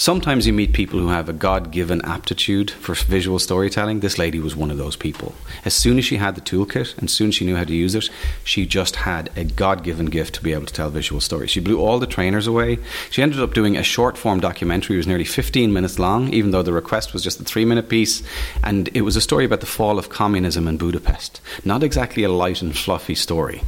Sometimes 0.00 0.46
you 0.46 0.52
meet 0.52 0.74
people 0.74 1.00
who 1.00 1.08
have 1.08 1.28
a 1.28 1.32
God 1.32 1.72
given 1.72 2.00
aptitude 2.04 2.70
for 2.70 2.94
visual 2.94 3.40
storytelling. 3.40 3.98
This 3.98 4.16
lady 4.16 4.38
was 4.38 4.54
one 4.54 4.70
of 4.70 4.78
those 4.78 4.94
people. 4.94 5.34
As 5.64 5.74
soon 5.74 5.98
as 5.98 6.04
she 6.04 6.18
had 6.18 6.36
the 6.36 6.40
toolkit 6.40 6.96
and 6.98 7.10
soon 7.10 7.30
as 7.30 7.34
she 7.34 7.44
knew 7.44 7.56
how 7.56 7.64
to 7.64 7.74
use 7.74 7.96
it, 7.96 8.08
she 8.44 8.64
just 8.64 8.94
had 8.94 9.28
a 9.34 9.42
God 9.42 9.82
given 9.82 10.06
gift 10.06 10.36
to 10.36 10.40
be 10.40 10.52
able 10.52 10.66
to 10.66 10.72
tell 10.72 10.88
visual 10.88 11.20
stories. 11.20 11.50
She 11.50 11.58
blew 11.58 11.80
all 11.80 11.98
the 11.98 12.06
trainers 12.06 12.46
away. 12.46 12.78
She 13.10 13.22
ended 13.22 13.40
up 13.40 13.54
doing 13.54 13.76
a 13.76 13.82
short 13.82 14.16
form 14.16 14.38
documentary. 14.38 14.94
It 14.94 14.98
was 14.98 15.08
nearly 15.08 15.24
15 15.24 15.72
minutes 15.72 15.98
long, 15.98 16.32
even 16.32 16.52
though 16.52 16.62
the 16.62 16.72
request 16.72 17.12
was 17.12 17.24
just 17.24 17.40
a 17.40 17.44
three 17.44 17.64
minute 17.64 17.88
piece. 17.88 18.22
And 18.62 18.88
it 18.94 19.00
was 19.00 19.16
a 19.16 19.20
story 19.20 19.46
about 19.46 19.58
the 19.58 19.66
fall 19.66 19.98
of 19.98 20.10
communism 20.10 20.68
in 20.68 20.76
Budapest. 20.76 21.40
Not 21.64 21.82
exactly 21.82 22.22
a 22.22 22.30
light 22.30 22.62
and 22.62 22.78
fluffy 22.78 23.16
story. 23.16 23.62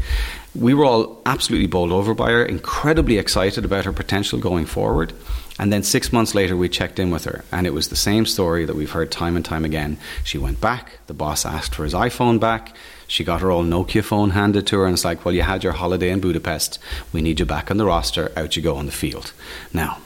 We 0.55 0.75
were 0.75 0.85
all 0.85 1.23
absolutely 1.27 1.67
bowled 1.67 1.91
over 1.91 2.15
by 2.15 2.31
her, 2.31 2.45
incredibly 2.45 3.19
excited 3.19 3.65
about 3.65 3.85
her 3.85 3.93
potential 3.93 4.39
going 4.39 4.67
forward. 4.67 5.13
And 5.61 5.71
then 5.71 5.83
six 5.83 6.11
months 6.11 6.35
later, 6.35 6.57
we 6.57 6.71
checked 6.71 6.99
in 6.99 7.11
with 7.11 7.25
her, 7.25 7.45
and 7.53 7.67
it 7.67 7.75
was 7.75 7.89
the 7.89 7.95
same 7.95 8.25
story 8.25 8.65
that 8.65 8.75
we've 8.75 8.91
heard 8.91 9.11
time 9.11 9.37
and 9.37 9.45
time 9.45 9.63
again. 9.63 9.99
She 10.25 10.39
went 10.39 10.59
back, 10.59 10.99
the 11.07 11.13
boss 11.13 11.45
asked 11.45 11.75
for 11.75 11.85
his 11.85 11.93
iPhone 11.93 12.41
back, 12.41 12.75
she 13.07 13.25
got 13.25 13.43
her 13.43 13.51
old 13.51 13.67
Nokia 13.67 14.03
phone 14.03 14.31
handed 14.31 14.67
to 14.69 14.79
her, 14.79 14.87
and 14.87 14.95
it's 14.95 15.05
like, 15.05 15.23
well, 15.23 15.35
you 15.35 15.43
had 15.43 15.63
your 15.63 15.75
holiday 15.75 16.09
in 16.09 16.21
Budapest, 16.21 16.79
we 17.13 17.21
need 17.21 17.41
you 17.41 17.45
back 17.45 17.71
on 17.71 17.77
the 17.77 17.85
roster, 17.85 18.33
out 18.37 18.57
you 18.57 18.63
go 18.63 18.77
on 18.77 18.87
the 18.87 18.93
field. 18.93 19.35
Now, 19.75 19.99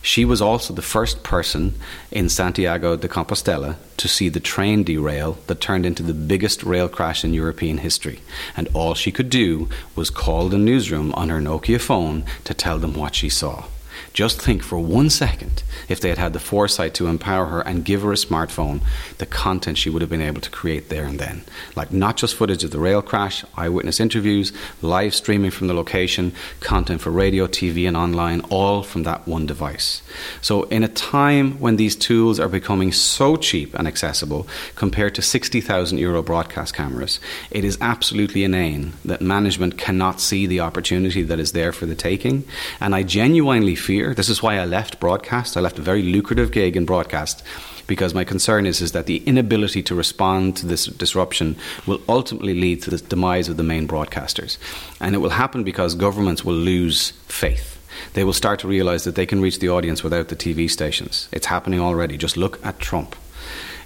She 0.00 0.24
was 0.24 0.40
also 0.40 0.72
the 0.72 0.82
first 0.82 1.22
person 1.22 1.74
in 2.10 2.28
Santiago 2.28 2.96
de 2.96 3.08
Compostela 3.08 3.76
to 3.96 4.08
see 4.08 4.28
the 4.28 4.40
train 4.40 4.84
derail 4.84 5.38
that 5.48 5.60
turned 5.60 5.84
into 5.84 6.02
the 6.02 6.14
biggest 6.14 6.62
rail 6.62 6.88
crash 6.88 7.24
in 7.24 7.34
European 7.34 7.78
history. 7.78 8.20
And 8.56 8.68
all 8.74 8.94
she 8.94 9.12
could 9.12 9.28
do 9.28 9.68
was 9.96 10.10
call 10.10 10.48
the 10.48 10.58
newsroom 10.58 11.12
on 11.14 11.28
her 11.30 11.40
Nokia 11.40 11.80
phone 11.80 12.24
to 12.44 12.54
tell 12.54 12.78
them 12.78 12.94
what 12.94 13.14
she 13.14 13.28
saw. 13.28 13.64
Just 14.12 14.40
think 14.40 14.62
for 14.62 14.78
one 14.78 15.10
second 15.10 15.62
if 15.88 16.00
they 16.00 16.08
had 16.08 16.18
had 16.18 16.32
the 16.32 16.40
foresight 16.40 16.94
to 16.94 17.06
empower 17.06 17.46
her 17.46 17.60
and 17.60 17.84
give 17.84 18.02
her 18.02 18.12
a 18.12 18.16
smartphone, 18.16 18.80
the 19.18 19.26
content 19.26 19.78
she 19.78 19.90
would 19.90 20.02
have 20.02 20.10
been 20.10 20.20
able 20.20 20.40
to 20.40 20.50
create 20.50 20.88
there 20.88 21.04
and 21.04 21.18
then. 21.18 21.42
Like 21.76 21.92
not 21.92 22.16
just 22.16 22.34
footage 22.34 22.64
of 22.64 22.70
the 22.70 22.78
rail 22.78 23.02
crash, 23.02 23.44
eyewitness 23.56 24.00
interviews, 24.00 24.52
live 24.82 25.14
streaming 25.14 25.50
from 25.50 25.66
the 25.66 25.74
location, 25.74 26.32
content 26.60 27.00
for 27.00 27.10
radio, 27.10 27.46
TV, 27.46 27.86
and 27.86 27.96
online, 27.96 28.40
all 28.50 28.82
from 28.82 29.04
that 29.04 29.26
one 29.26 29.46
device. 29.46 30.02
So, 30.40 30.64
in 30.64 30.82
a 30.82 30.88
time 30.88 31.58
when 31.60 31.76
these 31.76 31.96
tools 31.96 32.40
are 32.40 32.48
becoming 32.48 32.92
so 32.92 33.36
cheap 33.36 33.74
and 33.74 33.86
accessible 33.86 34.46
compared 34.74 35.14
to 35.14 35.22
60,000 35.22 35.98
euro 35.98 36.22
broadcast 36.22 36.74
cameras, 36.74 37.20
it 37.50 37.64
is 37.64 37.78
absolutely 37.80 38.44
inane 38.44 38.92
that 39.04 39.20
management 39.20 39.78
cannot 39.78 40.20
see 40.20 40.46
the 40.46 40.60
opportunity 40.60 41.22
that 41.22 41.38
is 41.38 41.52
there 41.52 41.72
for 41.72 41.86
the 41.86 41.94
taking. 41.94 42.44
And 42.80 42.94
I 42.94 43.02
genuinely 43.02 43.74
fear 43.74 44.07
this 44.14 44.28
is 44.28 44.42
why 44.42 44.58
I 44.58 44.64
left 44.64 45.00
broadcast. 45.00 45.56
I 45.56 45.60
left 45.60 45.78
a 45.78 45.82
very 45.82 46.02
lucrative 46.02 46.52
gig 46.52 46.76
in 46.76 46.84
broadcast 46.84 47.42
because 47.86 48.14
my 48.14 48.22
concern 48.22 48.66
is, 48.66 48.80
is 48.80 48.92
that 48.92 49.06
the 49.06 49.18
inability 49.26 49.82
to 49.82 49.94
respond 49.94 50.56
to 50.58 50.66
this 50.66 50.86
disruption 50.86 51.56
will 51.86 52.00
ultimately 52.08 52.54
lead 52.54 52.82
to 52.82 52.90
the 52.90 52.98
demise 52.98 53.48
of 53.48 53.56
the 53.56 53.62
main 53.62 53.88
broadcasters. 53.88 54.58
And 55.00 55.14
it 55.14 55.18
will 55.18 55.30
happen 55.30 55.64
because 55.64 55.94
governments 55.94 56.44
will 56.44 56.54
lose 56.54 57.10
faith. 57.26 57.74
They 58.12 58.24
will 58.24 58.32
start 58.32 58.60
to 58.60 58.68
realize 58.68 59.04
that 59.04 59.14
they 59.14 59.26
can 59.26 59.40
reach 59.40 59.58
the 59.58 59.70
audience 59.70 60.04
without 60.04 60.28
the 60.28 60.36
TV 60.36 60.70
stations. 60.70 61.28
It's 61.32 61.46
happening 61.46 61.80
already. 61.80 62.16
Just 62.16 62.36
look 62.36 62.64
at 62.64 62.78
Trump. 62.78 63.16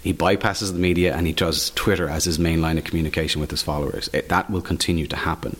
He 0.03 0.13
bypasses 0.13 0.73
the 0.73 0.81
media 0.81 1.15
and 1.15 1.27
he 1.27 1.33
does 1.33 1.71
Twitter 1.71 2.09
as 2.09 2.25
his 2.25 2.39
main 2.39 2.61
line 2.61 2.77
of 2.77 2.85
communication 2.85 3.41
with 3.41 3.53
his 3.53 3.63
followers. 3.63 4.11
It, 4.13 4.29
that 4.31 4.51
will 4.51 4.61
continue 4.61 5.07
to 5.07 5.17
happen. 5.17 5.57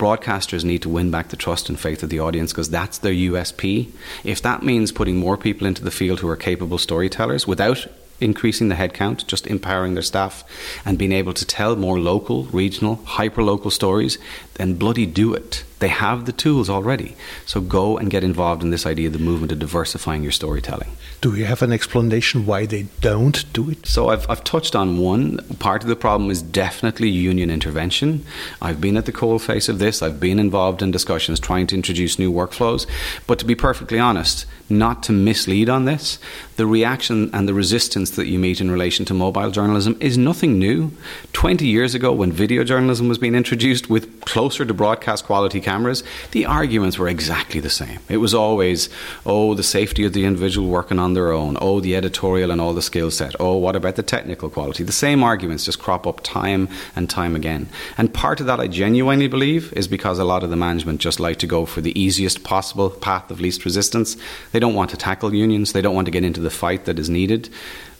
Broadcasters 0.00 0.64
need 0.64 0.80
to 0.80 0.88
win 0.88 1.10
back 1.10 1.28
the 1.28 1.36
trust 1.36 1.68
and 1.68 1.78
faith 1.78 2.02
of 2.02 2.08
the 2.08 2.20
audience 2.20 2.52
because 2.52 2.70
that's 2.70 2.96
their 2.96 3.12
USP. 3.12 3.90
If 4.24 4.40
that 4.40 4.62
means 4.62 4.92
putting 4.92 5.18
more 5.18 5.36
people 5.36 5.66
into 5.66 5.84
the 5.84 5.90
field 5.90 6.20
who 6.20 6.28
are 6.30 6.36
capable 6.36 6.78
storytellers 6.78 7.46
without 7.46 7.86
increasing 8.18 8.70
the 8.70 8.76
headcount, 8.76 9.26
just 9.26 9.46
empowering 9.46 9.92
their 9.92 10.02
staff 10.02 10.42
and 10.86 10.96
being 10.96 11.12
able 11.12 11.34
to 11.34 11.44
tell 11.44 11.76
more 11.76 12.00
local, 12.00 12.44
regional, 12.44 12.96
hyper 13.04 13.42
local 13.42 13.70
stories, 13.70 14.16
then 14.54 14.72
bloody 14.72 15.04
do 15.04 15.34
it. 15.34 15.64
They 15.80 15.88
have 15.88 16.26
the 16.26 16.32
tools 16.32 16.70
already. 16.70 17.16
So 17.46 17.60
go 17.60 17.98
and 17.98 18.10
get 18.10 18.22
involved 18.22 18.62
in 18.62 18.70
this 18.70 18.86
idea 18.86 19.08
of 19.08 19.14
the 19.14 19.18
movement 19.18 19.50
of 19.50 19.58
diversifying 19.58 20.22
your 20.22 20.32
storytelling. 20.32 20.90
Do 21.22 21.34
you 21.34 21.46
have 21.46 21.62
an 21.62 21.72
explanation 21.72 22.46
why 22.46 22.66
they 22.66 22.84
don't 23.00 23.50
do 23.52 23.70
it? 23.70 23.86
So 23.86 24.08
I've, 24.10 24.28
I've 24.30 24.44
touched 24.44 24.76
on 24.76 24.98
one. 24.98 25.38
Part 25.58 25.82
of 25.82 25.88
the 25.88 25.96
problem 25.96 26.30
is 26.30 26.42
definitely 26.42 27.08
union 27.08 27.50
intervention. 27.50 28.24
I've 28.60 28.80
been 28.80 28.96
at 28.96 29.06
the 29.06 29.12
coalface 29.12 29.68
of 29.68 29.78
this. 29.78 30.02
I've 30.02 30.20
been 30.20 30.38
involved 30.38 30.82
in 30.82 30.90
discussions 30.90 31.40
trying 31.40 31.66
to 31.68 31.74
introduce 31.74 32.18
new 32.18 32.32
workflows. 32.32 32.86
But 33.26 33.38
to 33.38 33.44
be 33.46 33.54
perfectly 33.54 33.98
honest, 33.98 34.46
not 34.70 35.02
to 35.04 35.12
mislead 35.12 35.68
on 35.68 35.84
this, 35.84 36.18
the 36.56 36.66
reaction 36.66 37.30
and 37.34 37.48
the 37.48 37.54
resistance 37.54 38.10
that 38.10 38.28
you 38.28 38.38
meet 38.38 38.60
in 38.60 38.70
relation 38.70 39.04
to 39.06 39.14
mobile 39.14 39.50
journalism 39.50 39.96
is 40.00 40.16
nothing 40.16 40.58
new. 40.58 40.92
20 41.32 41.66
years 41.66 41.94
ago, 41.94 42.12
when 42.12 42.30
video 42.32 42.64
journalism 42.64 43.08
was 43.08 43.18
being 43.18 43.34
introduced 43.34 43.90
with 43.90 44.20
closer 44.22 44.64
to 44.64 44.72
broadcast 44.72 45.24
quality 45.24 45.60
cameras, 45.70 46.02
the 46.32 46.46
arguments 46.46 46.98
were 46.98 47.08
exactly 47.08 47.60
the 47.60 47.70
same. 47.70 48.00
It 48.08 48.16
was 48.16 48.34
always, 48.34 48.88
oh, 49.24 49.54
the 49.54 49.62
safety 49.62 50.04
of 50.04 50.12
the 50.12 50.24
individual 50.24 50.68
working 50.68 50.98
on 50.98 51.14
their 51.14 51.30
own, 51.32 51.56
oh, 51.60 51.78
the 51.80 51.94
editorial 51.94 52.50
and 52.50 52.60
all 52.60 52.74
the 52.74 52.82
skill 52.82 53.10
set, 53.10 53.36
oh, 53.38 53.56
what 53.56 53.76
about 53.76 53.94
the 53.94 54.02
technical 54.02 54.50
quality? 54.50 54.82
The 54.82 55.00
same 55.06 55.22
arguments 55.22 55.64
just 55.64 55.78
crop 55.78 56.06
up 56.06 56.20
time 56.24 56.68
and 56.96 57.08
time 57.08 57.36
again. 57.36 57.68
And 57.96 58.12
part 58.12 58.40
of 58.40 58.46
that, 58.46 58.58
I 58.58 58.66
genuinely 58.66 59.28
believe, 59.28 59.72
is 59.74 59.86
because 59.86 60.18
a 60.18 60.24
lot 60.24 60.42
of 60.42 60.50
the 60.50 60.56
management 60.56 61.00
just 61.00 61.20
like 61.20 61.38
to 61.38 61.46
go 61.46 61.66
for 61.66 61.80
the 61.80 61.98
easiest 61.98 62.42
possible 62.42 62.90
path 62.90 63.30
of 63.30 63.40
least 63.40 63.64
resistance. 63.64 64.16
They 64.50 64.58
don't 64.58 64.74
want 64.74 64.90
to 64.90 64.96
tackle 64.96 65.32
unions, 65.32 65.72
they 65.72 65.82
don't 65.82 65.94
want 65.94 66.06
to 66.06 66.16
get 66.18 66.24
into 66.24 66.40
the 66.40 66.50
fight 66.50 66.84
that 66.86 66.98
is 66.98 67.08
needed 67.08 67.48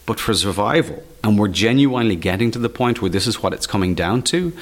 but 0.07 0.19
for 0.19 0.35
survival. 0.35 1.01
And 1.23 1.39
we're 1.39 1.55
genuinely 1.67 2.17
getting 2.17 2.51
to 2.51 2.59
the 2.59 2.69
point 2.69 3.01
where 3.01 3.11
this 3.11 3.29
is 3.29 3.43
what 3.43 3.53
it's 3.53 3.67
coming 3.67 3.95
down 3.95 4.23
to. 4.33 4.53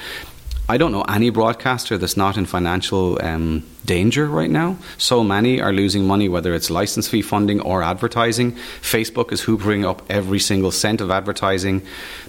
I 0.69 0.77
don't 0.77 0.91
know 0.91 1.01
any 1.01 1.31
broadcaster 1.31 1.97
that's 1.97 2.15
not 2.15 2.37
in 2.37 2.45
financial 2.45 3.19
um, 3.25 3.65
danger 3.85 4.27
right 4.27 4.51
now. 4.51 4.77
So 4.99 5.23
many 5.23 5.59
are 5.59 5.73
losing 5.73 6.05
money, 6.05 6.29
whether 6.29 6.53
it's 6.53 6.69
license 6.69 7.07
fee 7.07 7.23
funding 7.23 7.59
or 7.59 7.81
advertising. 7.81 8.51
Facebook 8.81 9.31
is 9.31 9.41
hoovering 9.41 9.83
up 9.83 10.03
every 10.11 10.37
single 10.37 10.69
cent 10.69 11.01
of 11.01 11.09
advertising. 11.09 11.81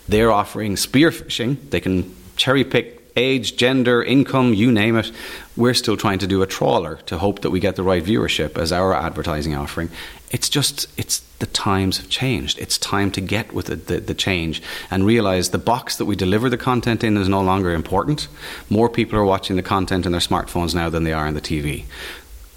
They're 0.09 0.33
offering 0.33 0.77
spearfishing. 0.77 1.69
They 1.69 1.81
can 1.81 2.17
cherry 2.37 2.65
pick 2.65 3.13
age, 3.15 3.57
gender, 3.59 4.03
income, 4.03 4.55
you 4.55 4.73
name 4.73 4.97
it. 4.97 5.13
We're 5.61 5.75
still 5.75 5.99
trying 5.99 6.21
to 6.21 6.27
do 6.27 6.41
a 6.41 6.47
trawler 6.47 6.97
to 7.05 7.19
hope 7.19 7.41
that 7.41 7.51
we 7.51 7.61
get 7.61 7.77
the 7.77 7.83
right 7.83 8.03
viewership 8.03 8.57
as 8.57 8.73
our 8.73 8.95
advertising 8.95 9.55
offering. 9.55 9.91
It's 10.31 10.49
just, 10.49 10.87
it's 10.99 11.19
the 11.39 11.45
times 11.49 11.99
have 11.99 12.09
changed. 12.09 12.59
It's 12.59 12.79
time 12.79 13.11
to 13.11 13.21
get 13.21 13.53
with 13.53 13.67
the, 13.67 13.77
the, 13.77 14.01
the, 14.01 14.15
change 14.15 14.63
and 14.91 15.05
realize 15.05 15.51
the 15.51 15.59
box 15.59 15.97
that 15.97 16.07
we 16.07 16.17
deliver 16.17 16.49
the 16.49 16.57
content 16.57 17.05
in 17.05 17.15
is 17.19 17.29
no 17.29 17.43
longer 17.43 17.75
important. 17.75 18.27
More 18.71 18.89
people 18.89 19.19
are 19.19 19.25
watching 19.25 19.57
the 19.57 19.63
content 19.63 20.07
in 20.07 20.13
their 20.13 20.21
smartphones 20.23 20.75
now 20.75 20.89
than 20.89 21.05
they 21.05 21.13
are 21.13 21.27
on 21.27 21.35
the 21.35 21.43
TV. 21.43 21.85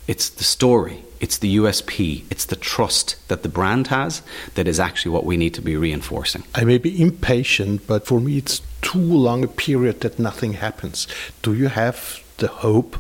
It's 0.08 0.30
the 0.30 0.46
story, 0.46 1.04
it's 1.20 1.40
the 1.40 1.58
USP, 1.58 2.24
it's 2.30 2.46
the 2.46 2.56
trust 2.56 3.18
that 3.28 3.44
the 3.44 3.50
brand 3.50 3.88
has 3.88 4.22
that 4.56 4.66
is 4.66 4.80
actually 4.80 5.12
what 5.12 5.26
we 5.26 5.36
need 5.36 5.54
to 5.56 5.62
be 5.62 5.76
reinforcing. 5.76 6.46
I 6.56 6.64
may 6.64 6.78
be 6.78 7.02
impatient, 7.02 7.86
but 7.86 8.06
for 8.06 8.22
me, 8.22 8.38
it's 8.38 8.62
too 8.82 8.98
long 8.98 9.44
a 9.44 9.50
period 9.50 10.00
that 10.02 10.20
nothing 10.20 10.54
happens. 10.54 11.06
Do 11.42 11.54
you 11.54 11.68
have 11.68 12.23
the 12.44 12.50
hope? 12.68 12.98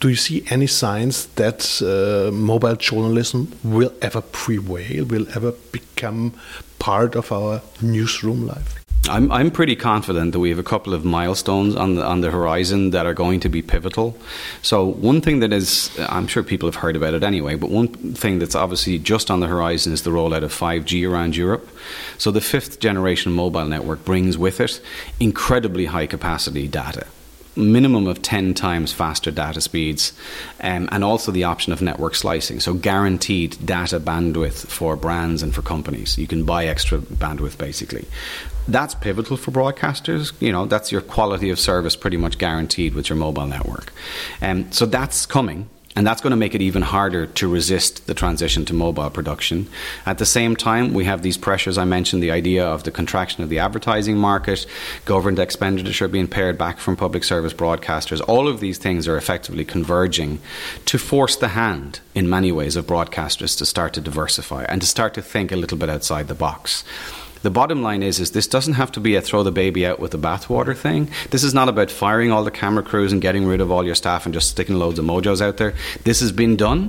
Do 0.00 0.08
you 0.08 0.16
see 0.16 0.44
any 0.50 0.66
signs 0.66 1.26
that 1.42 1.60
uh, 1.80 2.30
mobile 2.30 2.76
journalism 2.76 3.40
will 3.64 3.92
ever 4.02 4.20
prevail, 4.20 5.04
will 5.06 5.26
ever 5.34 5.52
become 5.72 6.32
part 6.78 7.16
of 7.16 7.32
our 7.32 7.62
newsroom 7.80 8.46
life? 8.46 8.84
I'm 9.08 9.30
I'm 9.30 9.50
pretty 9.50 9.76
confident 9.76 10.32
that 10.32 10.40
we 10.40 10.48
have 10.48 10.58
a 10.58 10.70
couple 10.74 10.94
of 10.94 11.04
milestones 11.04 11.76
on 11.76 11.96
the 11.96 12.04
on 12.04 12.20
the 12.22 12.30
horizon 12.30 12.90
that 12.90 13.04
are 13.06 13.14
going 13.14 13.40
to 13.40 13.50
be 13.50 13.60
pivotal. 13.62 14.16
So 14.62 14.76
one 14.84 15.20
thing 15.20 15.40
that 15.40 15.52
is 15.52 15.90
I'm 16.16 16.26
sure 16.26 16.42
people 16.42 16.68
have 16.68 16.80
heard 16.84 16.96
about 16.96 17.14
it 17.14 17.22
anyway, 17.22 17.54
but 17.56 17.70
one 17.70 17.88
thing 18.22 18.38
that's 18.38 18.54
obviously 18.54 18.98
just 18.98 19.30
on 19.30 19.40
the 19.40 19.46
horizon 19.46 19.92
is 19.92 20.02
the 20.02 20.10
rollout 20.10 20.42
of 20.42 20.52
5G 20.52 21.10
around 21.10 21.36
Europe. 21.36 21.68
So 22.16 22.30
the 22.30 22.40
fifth 22.40 22.80
generation 22.80 23.32
mobile 23.32 23.66
network 23.66 24.04
brings 24.04 24.38
with 24.38 24.58
it 24.60 24.80
incredibly 25.20 25.86
high 25.86 26.06
capacity 26.06 26.66
data 26.68 27.06
minimum 27.56 28.06
of 28.06 28.22
10 28.22 28.54
times 28.54 28.92
faster 28.92 29.30
data 29.30 29.60
speeds, 29.60 30.12
um, 30.60 30.88
and 30.92 31.04
also 31.04 31.32
the 31.32 31.44
option 31.44 31.72
of 31.72 31.82
network 31.82 32.14
slicing. 32.14 32.60
So, 32.60 32.74
guaranteed 32.74 33.56
data 33.64 34.00
bandwidth 34.00 34.66
for 34.66 34.96
brands 34.96 35.42
and 35.42 35.54
for 35.54 35.62
companies. 35.62 36.18
You 36.18 36.26
can 36.26 36.44
buy 36.44 36.66
extra 36.66 36.98
bandwidth 36.98 37.58
basically. 37.58 38.06
That's 38.66 38.94
pivotal 38.94 39.36
for 39.36 39.50
broadcasters. 39.50 40.32
You 40.40 40.52
know, 40.52 40.64
that's 40.66 40.90
your 40.90 41.02
quality 41.02 41.50
of 41.50 41.58
service 41.58 41.96
pretty 41.96 42.16
much 42.16 42.38
guaranteed 42.38 42.94
with 42.94 43.08
your 43.08 43.16
mobile 43.16 43.46
network. 43.46 43.92
Um, 44.40 44.70
so, 44.72 44.86
that's 44.86 45.26
coming. 45.26 45.68
And 45.96 46.04
that's 46.04 46.20
going 46.20 46.32
to 46.32 46.36
make 46.36 46.54
it 46.56 46.62
even 46.62 46.82
harder 46.82 47.26
to 47.26 47.48
resist 47.48 48.08
the 48.08 48.14
transition 48.14 48.64
to 48.64 48.74
mobile 48.74 49.10
production. 49.10 49.68
At 50.06 50.18
the 50.18 50.26
same 50.26 50.56
time, 50.56 50.92
we 50.92 51.04
have 51.04 51.22
these 51.22 51.38
pressures. 51.38 51.78
I 51.78 51.84
mentioned 51.84 52.20
the 52.22 52.32
idea 52.32 52.66
of 52.66 52.82
the 52.82 52.90
contraction 52.90 53.44
of 53.44 53.48
the 53.48 53.60
advertising 53.60 54.18
market, 54.18 54.66
government 55.04 55.38
expenditure 55.38 56.08
being 56.08 56.26
pared 56.26 56.58
back 56.58 56.78
from 56.78 56.96
public 56.96 57.22
service 57.22 57.54
broadcasters. 57.54 58.20
All 58.26 58.48
of 58.48 58.58
these 58.58 58.78
things 58.78 59.06
are 59.06 59.16
effectively 59.16 59.64
converging 59.64 60.40
to 60.86 60.98
force 60.98 61.36
the 61.36 61.48
hand, 61.48 62.00
in 62.14 62.28
many 62.28 62.50
ways, 62.50 62.74
of 62.74 62.86
broadcasters 62.86 63.56
to 63.58 63.66
start 63.66 63.92
to 63.94 64.00
diversify 64.00 64.64
and 64.64 64.80
to 64.80 64.88
start 64.88 65.14
to 65.14 65.22
think 65.22 65.52
a 65.52 65.56
little 65.56 65.78
bit 65.78 65.88
outside 65.88 66.26
the 66.26 66.34
box 66.34 66.82
the 67.44 67.50
bottom 67.50 67.82
line 67.82 68.02
is 68.02 68.20
is 68.20 68.30
this 68.30 68.46
doesn't 68.46 68.72
have 68.72 68.90
to 68.92 69.00
be 69.00 69.16
a 69.16 69.20
throw 69.20 69.42
the 69.42 69.52
baby 69.52 69.86
out 69.86 70.00
with 70.00 70.12
the 70.12 70.18
bathwater 70.18 70.74
thing. 70.74 71.10
This 71.28 71.44
is 71.44 71.52
not 71.52 71.68
about 71.68 71.90
firing 71.90 72.32
all 72.32 72.42
the 72.42 72.50
camera 72.50 72.82
crews 72.82 73.12
and 73.12 73.20
getting 73.20 73.44
rid 73.44 73.60
of 73.60 73.70
all 73.70 73.84
your 73.84 73.94
staff 73.94 74.24
and 74.24 74.32
just 74.32 74.48
sticking 74.48 74.76
loads 74.76 74.98
of 74.98 75.04
mojos 75.04 75.42
out 75.42 75.58
there. 75.58 75.74
This 76.04 76.20
has 76.20 76.32
been 76.32 76.56
done. 76.56 76.88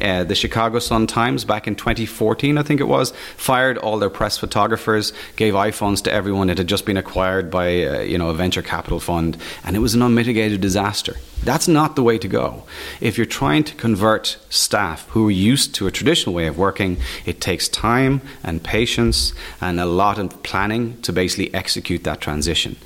Uh, 0.00 0.24
the 0.24 0.34
Chicago 0.34 0.78
Sun 0.78 1.06
Times 1.06 1.44
back 1.44 1.66
in 1.66 1.74
2014, 1.74 2.58
I 2.58 2.62
think 2.62 2.80
it 2.80 2.88
was, 2.88 3.12
fired 3.36 3.78
all 3.78 3.98
their 3.98 4.10
press 4.10 4.38
photographers, 4.38 5.12
gave 5.36 5.54
iPhones 5.54 6.02
to 6.04 6.12
everyone. 6.12 6.50
It 6.50 6.58
had 6.58 6.66
just 6.66 6.84
been 6.84 6.96
acquired 6.96 7.50
by 7.50 7.84
uh, 7.84 8.00
you 8.00 8.18
know 8.18 8.30
a 8.30 8.34
venture 8.34 8.62
capital 8.62 9.00
fund, 9.00 9.36
and 9.64 9.76
it 9.76 9.80
was 9.80 9.94
an 9.94 10.02
unmitigated 10.02 10.60
disaster. 10.60 11.16
That's 11.44 11.68
not 11.68 11.96
the 11.96 12.02
way 12.02 12.18
to 12.18 12.28
go. 12.28 12.64
If 13.00 13.16
you're 13.16 13.26
trying 13.26 13.64
to 13.64 13.74
convert 13.76 14.38
staff 14.50 15.08
who 15.10 15.28
are 15.28 15.32
used 15.32 15.74
to 15.76 15.86
a 15.86 15.90
traditional 15.90 16.34
way 16.34 16.46
of 16.46 16.58
working, 16.58 16.98
it 17.24 17.40
takes 17.40 17.68
time 17.68 18.20
and 18.42 18.62
patience 18.62 19.32
and 19.60 19.78
a 19.78 19.86
lot 19.86 20.18
of 20.18 20.42
planning 20.42 21.00
to 21.02 21.12
basically 21.12 21.54
execute 21.54 22.04
that 22.04 22.20
transition 22.20 22.76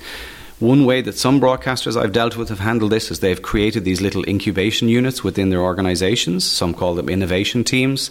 One 0.63 0.85
way 0.85 1.01
that 1.01 1.17
some 1.17 1.41
broadcasters 1.41 2.01
I've 2.01 2.13
dealt 2.13 2.37
with 2.37 2.47
have 2.47 2.59
handled 2.59 2.93
this 2.93 3.11
is 3.11 3.19
they've 3.19 3.41
created 3.41 3.83
these 3.83 3.99
little 3.99 4.23
incubation 4.29 4.87
units 4.87 5.21
within 5.21 5.49
their 5.49 5.59
organizations. 5.59 6.49
Some 6.49 6.73
call 6.73 6.95
them 6.95 7.09
innovation 7.09 7.65
teams. 7.65 8.09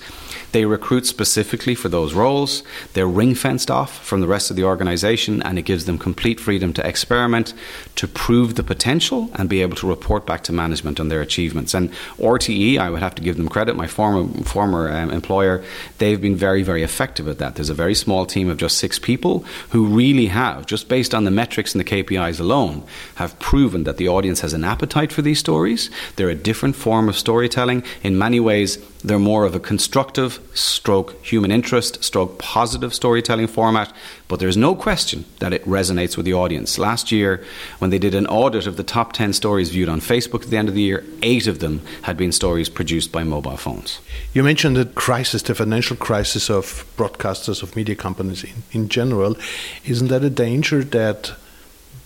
They 0.52 0.66
recruit 0.66 1.06
specifically 1.06 1.74
for 1.74 1.88
those 1.88 2.12
roles. 2.12 2.62
They're 2.92 3.08
ring 3.08 3.34
fenced 3.34 3.70
off 3.70 4.04
from 4.04 4.20
the 4.20 4.26
rest 4.26 4.50
of 4.50 4.56
the 4.56 4.64
organization, 4.64 5.42
and 5.44 5.58
it 5.58 5.62
gives 5.62 5.86
them 5.86 5.96
complete 5.96 6.38
freedom 6.38 6.74
to 6.74 6.86
experiment, 6.86 7.54
to 7.96 8.06
prove 8.06 8.56
the 8.56 8.62
potential, 8.62 9.30
and 9.32 9.48
be 9.48 9.62
able 9.62 9.76
to 9.76 9.88
report 9.88 10.26
back 10.26 10.44
to 10.44 10.52
management 10.52 11.00
on 11.00 11.08
their 11.08 11.22
achievements. 11.22 11.72
And 11.72 11.90
RTE, 12.18 12.76
I 12.76 12.90
would 12.90 13.00
have 13.00 13.14
to 13.14 13.22
give 13.22 13.38
them 13.38 13.48
credit, 13.48 13.76
my 13.76 13.86
former, 13.86 14.30
former 14.44 14.92
um, 14.92 15.10
employer, 15.10 15.64
they've 15.96 16.20
been 16.20 16.36
very, 16.36 16.62
very 16.62 16.82
effective 16.82 17.28
at 17.28 17.38
that. 17.38 17.54
There's 17.54 17.70
a 17.70 17.74
very 17.74 17.94
small 17.94 18.26
team 18.26 18.50
of 18.50 18.58
just 18.58 18.76
six 18.76 18.98
people 18.98 19.46
who 19.70 19.86
really 19.86 20.26
have, 20.26 20.66
just 20.66 20.90
based 20.90 21.14
on 21.14 21.24
the 21.24 21.30
metrics 21.30 21.74
and 21.74 21.80
the 21.80 21.90
KPIs 21.90 22.41
alone, 22.42 22.82
have 23.14 23.38
proven 23.38 23.84
that 23.84 23.96
the 23.96 24.08
audience 24.08 24.40
has 24.40 24.52
an 24.52 24.64
appetite 24.64 25.12
for 25.12 25.22
these 25.22 25.38
stories. 25.38 25.88
They're 26.16 26.28
a 26.28 26.34
different 26.34 26.76
form 26.76 27.08
of 27.08 27.16
storytelling. 27.16 27.82
In 28.02 28.18
many 28.18 28.40
ways, 28.40 28.78
they're 29.04 29.18
more 29.18 29.44
of 29.44 29.54
a 29.54 29.60
constructive, 29.60 30.38
stroke 30.54 31.24
human 31.24 31.50
interest, 31.50 32.04
stroke 32.04 32.38
positive 32.38 32.94
storytelling 32.94 33.48
format, 33.48 33.92
but 34.28 34.38
there's 34.38 34.56
no 34.56 34.74
question 34.74 35.24
that 35.40 35.52
it 35.52 35.64
resonates 35.64 36.16
with 36.16 36.24
the 36.24 36.34
audience. 36.34 36.78
Last 36.78 37.10
year, 37.10 37.42
when 37.78 37.90
they 37.90 37.98
did 37.98 38.14
an 38.14 38.26
audit 38.26 38.66
of 38.66 38.76
the 38.76 38.84
top 38.84 39.12
10 39.12 39.32
stories 39.32 39.70
viewed 39.70 39.88
on 39.88 40.00
Facebook 40.00 40.44
at 40.44 40.50
the 40.50 40.56
end 40.56 40.68
of 40.68 40.74
the 40.74 40.82
year, 40.82 41.04
eight 41.22 41.46
of 41.46 41.58
them 41.58 41.80
had 42.02 42.16
been 42.16 42.32
stories 42.32 42.68
produced 42.68 43.10
by 43.10 43.24
mobile 43.24 43.56
phones. 43.56 44.00
You 44.32 44.42
mentioned 44.42 44.76
the 44.76 44.86
crisis, 44.86 45.42
the 45.42 45.54
financial 45.54 45.96
crisis 45.96 46.48
of 46.48 46.84
broadcasters, 46.96 47.62
of 47.62 47.74
media 47.74 47.96
companies 47.96 48.44
in, 48.44 48.62
in 48.70 48.88
general. 48.88 49.36
Isn't 49.84 50.08
that 50.08 50.22
a 50.24 50.30
danger 50.30 50.84
that 50.84 51.32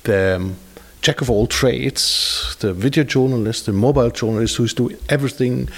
the 0.07 0.37
um, 0.37 0.57
jack 1.03 1.21
of 1.21 1.31
all 1.31 1.47
trades, 1.47 2.57
the 2.61 2.73
video 2.73 3.05
journalist, 3.05 3.67
the 3.67 3.73
mobile 3.73 4.11
journalist 4.11 4.57
who's 4.57 4.75
doing 4.75 4.97
everything 5.09 5.69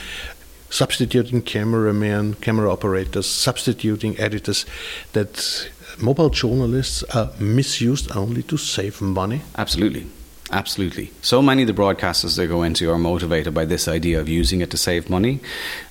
substituting 0.70 1.42
cameramen, 1.42 2.34
camera 2.34 2.70
operators, 2.70 3.26
substituting 3.26 4.18
editors, 4.18 4.66
that 5.12 5.70
mobile 5.98 6.30
journalists 6.30 7.02
are 7.14 7.30
misused 7.38 8.14
only 8.16 8.42
to 8.42 8.56
save 8.56 9.00
money? 9.00 9.40
Absolutely. 9.56 10.06
Absolutely. 10.50 11.10
So 11.20 11.42
many 11.42 11.62
of 11.62 11.68
the 11.68 11.74
broadcasters 11.74 12.36
they 12.36 12.46
go 12.46 12.62
into 12.62 12.90
are 12.90 12.96
motivated 12.96 13.52
by 13.52 13.66
this 13.66 13.86
idea 13.86 14.18
of 14.18 14.30
using 14.30 14.62
it 14.62 14.70
to 14.70 14.78
save 14.78 15.10
money. 15.10 15.40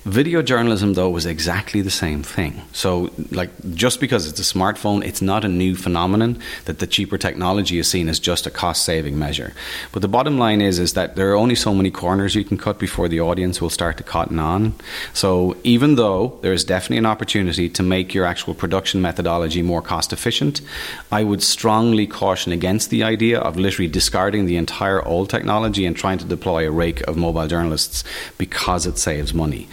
Video 0.04 0.42
journalism, 0.42 0.94
though, 0.94 1.10
was 1.10 1.26
exactly 1.26 1.80
the 1.80 1.92
same 1.92 2.24
thing. 2.24 2.62
So, 2.72 3.12
like, 3.30 3.50
just 3.74 4.00
because 4.00 4.26
it's 4.26 4.40
a 4.40 4.54
smartphone, 4.54 5.04
it's 5.04 5.22
not 5.22 5.44
a 5.44 5.48
new 5.48 5.76
phenomenon 5.76 6.40
that 6.64 6.80
the 6.80 6.88
cheaper 6.88 7.16
technology 7.16 7.78
is 7.78 7.88
seen 7.88 8.08
as 8.08 8.18
just 8.18 8.48
a 8.48 8.50
cost 8.50 8.84
saving 8.84 9.16
measure. 9.16 9.54
But 9.92 10.02
the 10.02 10.08
bottom 10.08 10.38
line 10.38 10.60
is, 10.60 10.80
is 10.80 10.94
that 10.94 11.14
there 11.14 11.30
are 11.30 11.36
only 11.36 11.54
so 11.54 11.72
many 11.72 11.92
corners 11.92 12.34
you 12.34 12.42
can 12.42 12.58
cut 12.58 12.80
before 12.80 13.06
the 13.06 13.20
audience 13.20 13.60
will 13.60 13.70
start 13.70 13.96
to 13.98 14.02
cotton 14.02 14.40
on. 14.40 14.74
So, 15.12 15.56
even 15.62 15.94
though 15.94 16.36
there 16.42 16.52
is 16.52 16.64
definitely 16.64 16.98
an 16.98 17.06
opportunity 17.06 17.68
to 17.68 17.82
make 17.84 18.12
your 18.12 18.24
actual 18.24 18.54
production 18.54 19.00
methodology 19.00 19.62
more 19.62 19.82
cost 19.82 20.12
efficient, 20.12 20.62
I 21.12 21.22
would 21.22 21.44
strongly 21.44 22.08
caution 22.08 22.50
against 22.50 22.90
the 22.90 23.04
idea 23.04 23.38
of 23.38 23.56
literally 23.56 23.88
discarding 23.88 24.47
the 24.48 24.56
entire 24.56 25.04
old 25.06 25.30
technology 25.30 25.86
and 25.86 25.96
trying 25.96 26.18
to 26.18 26.24
deploy 26.24 26.66
a 26.66 26.72
rake 26.72 27.00
of 27.02 27.16
mobile 27.16 27.46
journalists 27.46 28.02
because 28.36 28.86
it 28.86 28.98
saves 28.98 29.32
money. 29.32 29.68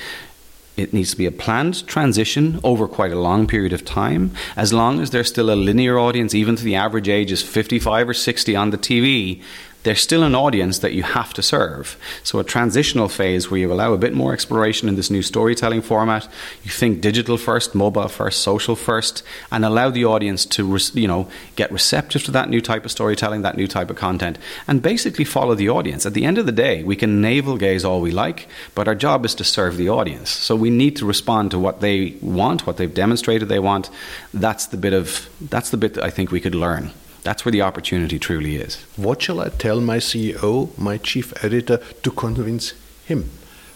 It 0.77 0.93
needs 0.93 1.11
to 1.11 1.17
be 1.17 1.25
a 1.25 1.31
planned 1.31 1.87
transition 1.87 2.59
over 2.63 2.87
quite 2.87 3.13
a 3.13 3.19
long 3.19 3.47
period 3.47 3.71
of 3.71 3.85
time. 3.85 4.31
As 4.57 4.73
long 4.73 4.99
as 4.99 5.09
there's 5.09 5.29
still 5.29 5.49
a 5.49 5.55
linear 5.55 5.97
audience, 5.97 6.35
even 6.35 6.57
to 6.57 6.63
the 6.63 6.75
average 6.75 7.07
age 7.07 7.31
is 7.31 7.41
55 7.41 8.09
or 8.09 8.13
60 8.13 8.55
on 8.55 8.71
the 8.71 8.77
TV, 8.77 9.41
there's 9.85 10.01
still 10.01 10.23
an 10.23 10.33
audience 10.33 10.79
that 10.79 10.93
you 10.93 11.03
have 11.03 11.31
to 11.35 11.43
serve. 11.43 11.95
So, 12.23 12.39
a 12.39 12.43
transitional 12.43 13.07
phase 13.07 13.49
where 13.49 13.59
you 13.59 13.71
allow 13.71 13.93
a 13.93 13.99
bit 13.99 14.15
more 14.15 14.33
exploration 14.33 14.89
in 14.89 14.95
this 14.95 15.11
new 15.11 15.21
storytelling 15.21 15.83
format, 15.83 16.27
you 16.63 16.71
think 16.71 17.01
digital 17.01 17.37
first, 17.37 17.75
mobile 17.75 18.07
first, 18.07 18.41
social 18.41 18.75
first, 18.75 19.21
and 19.51 19.63
allow 19.63 19.91
the 19.91 20.03
audience 20.03 20.43
to 20.47 20.77
you 20.95 21.07
know 21.07 21.29
get 21.55 21.71
receptive 21.71 22.23
to 22.23 22.31
that 22.31 22.49
new 22.49 22.61
type 22.61 22.83
of 22.83 22.91
storytelling, 22.91 23.43
that 23.43 23.57
new 23.57 23.67
type 23.67 23.91
of 23.91 23.95
content, 23.95 24.39
and 24.67 24.81
basically 24.81 25.23
follow 25.23 25.53
the 25.53 25.69
audience. 25.69 26.03
At 26.05 26.15
the 26.15 26.25
end 26.25 26.39
of 26.39 26.47
the 26.47 26.51
day, 26.51 26.83
we 26.83 26.95
can 26.95 27.21
navel 27.21 27.55
gaze 27.55 27.85
all 27.85 28.01
we 28.01 28.11
like, 28.11 28.47
but 28.73 28.87
our 28.87 28.95
job 28.95 29.23
is 29.23 29.35
to 29.35 29.43
serve 29.43 29.77
the 29.77 29.89
audience. 29.89 30.31
So 30.31 30.55
we 30.55 30.71
need 30.71 30.95
to 30.95 31.05
respond 31.05 31.51
to 31.51 31.59
what 31.59 31.81
they 31.81 32.15
want, 32.21 32.65
what 32.65 32.77
they've 32.77 32.91
demonstrated 32.91 33.49
they 33.49 33.59
want. 33.59 33.91
That's 34.33 34.65
the 34.65 34.77
bit 34.77 34.93
of 34.93 35.29
that's 35.39 35.69
the 35.69 35.77
bit 35.77 35.93
that 35.93 36.03
I 36.03 36.09
think 36.09 36.31
we 36.31 36.41
could 36.41 36.55
learn. 36.55 36.91
That's 37.25 37.43
where 37.43 37.51
the 37.51 37.63
opportunity 37.63 38.19
truly 38.19 38.57
is. 38.57 38.85
What 38.97 39.19
shall 39.23 39.41
I 39.41 39.49
tell 39.49 39.81
my 39.81 39.97
CEO, 39.97 40.77
my 40.77 40.99
chief 40.99 41.33
editor, 41.43 41.77
to 42.03 42.11
convince 42.11 42.75
him 43.03 43.31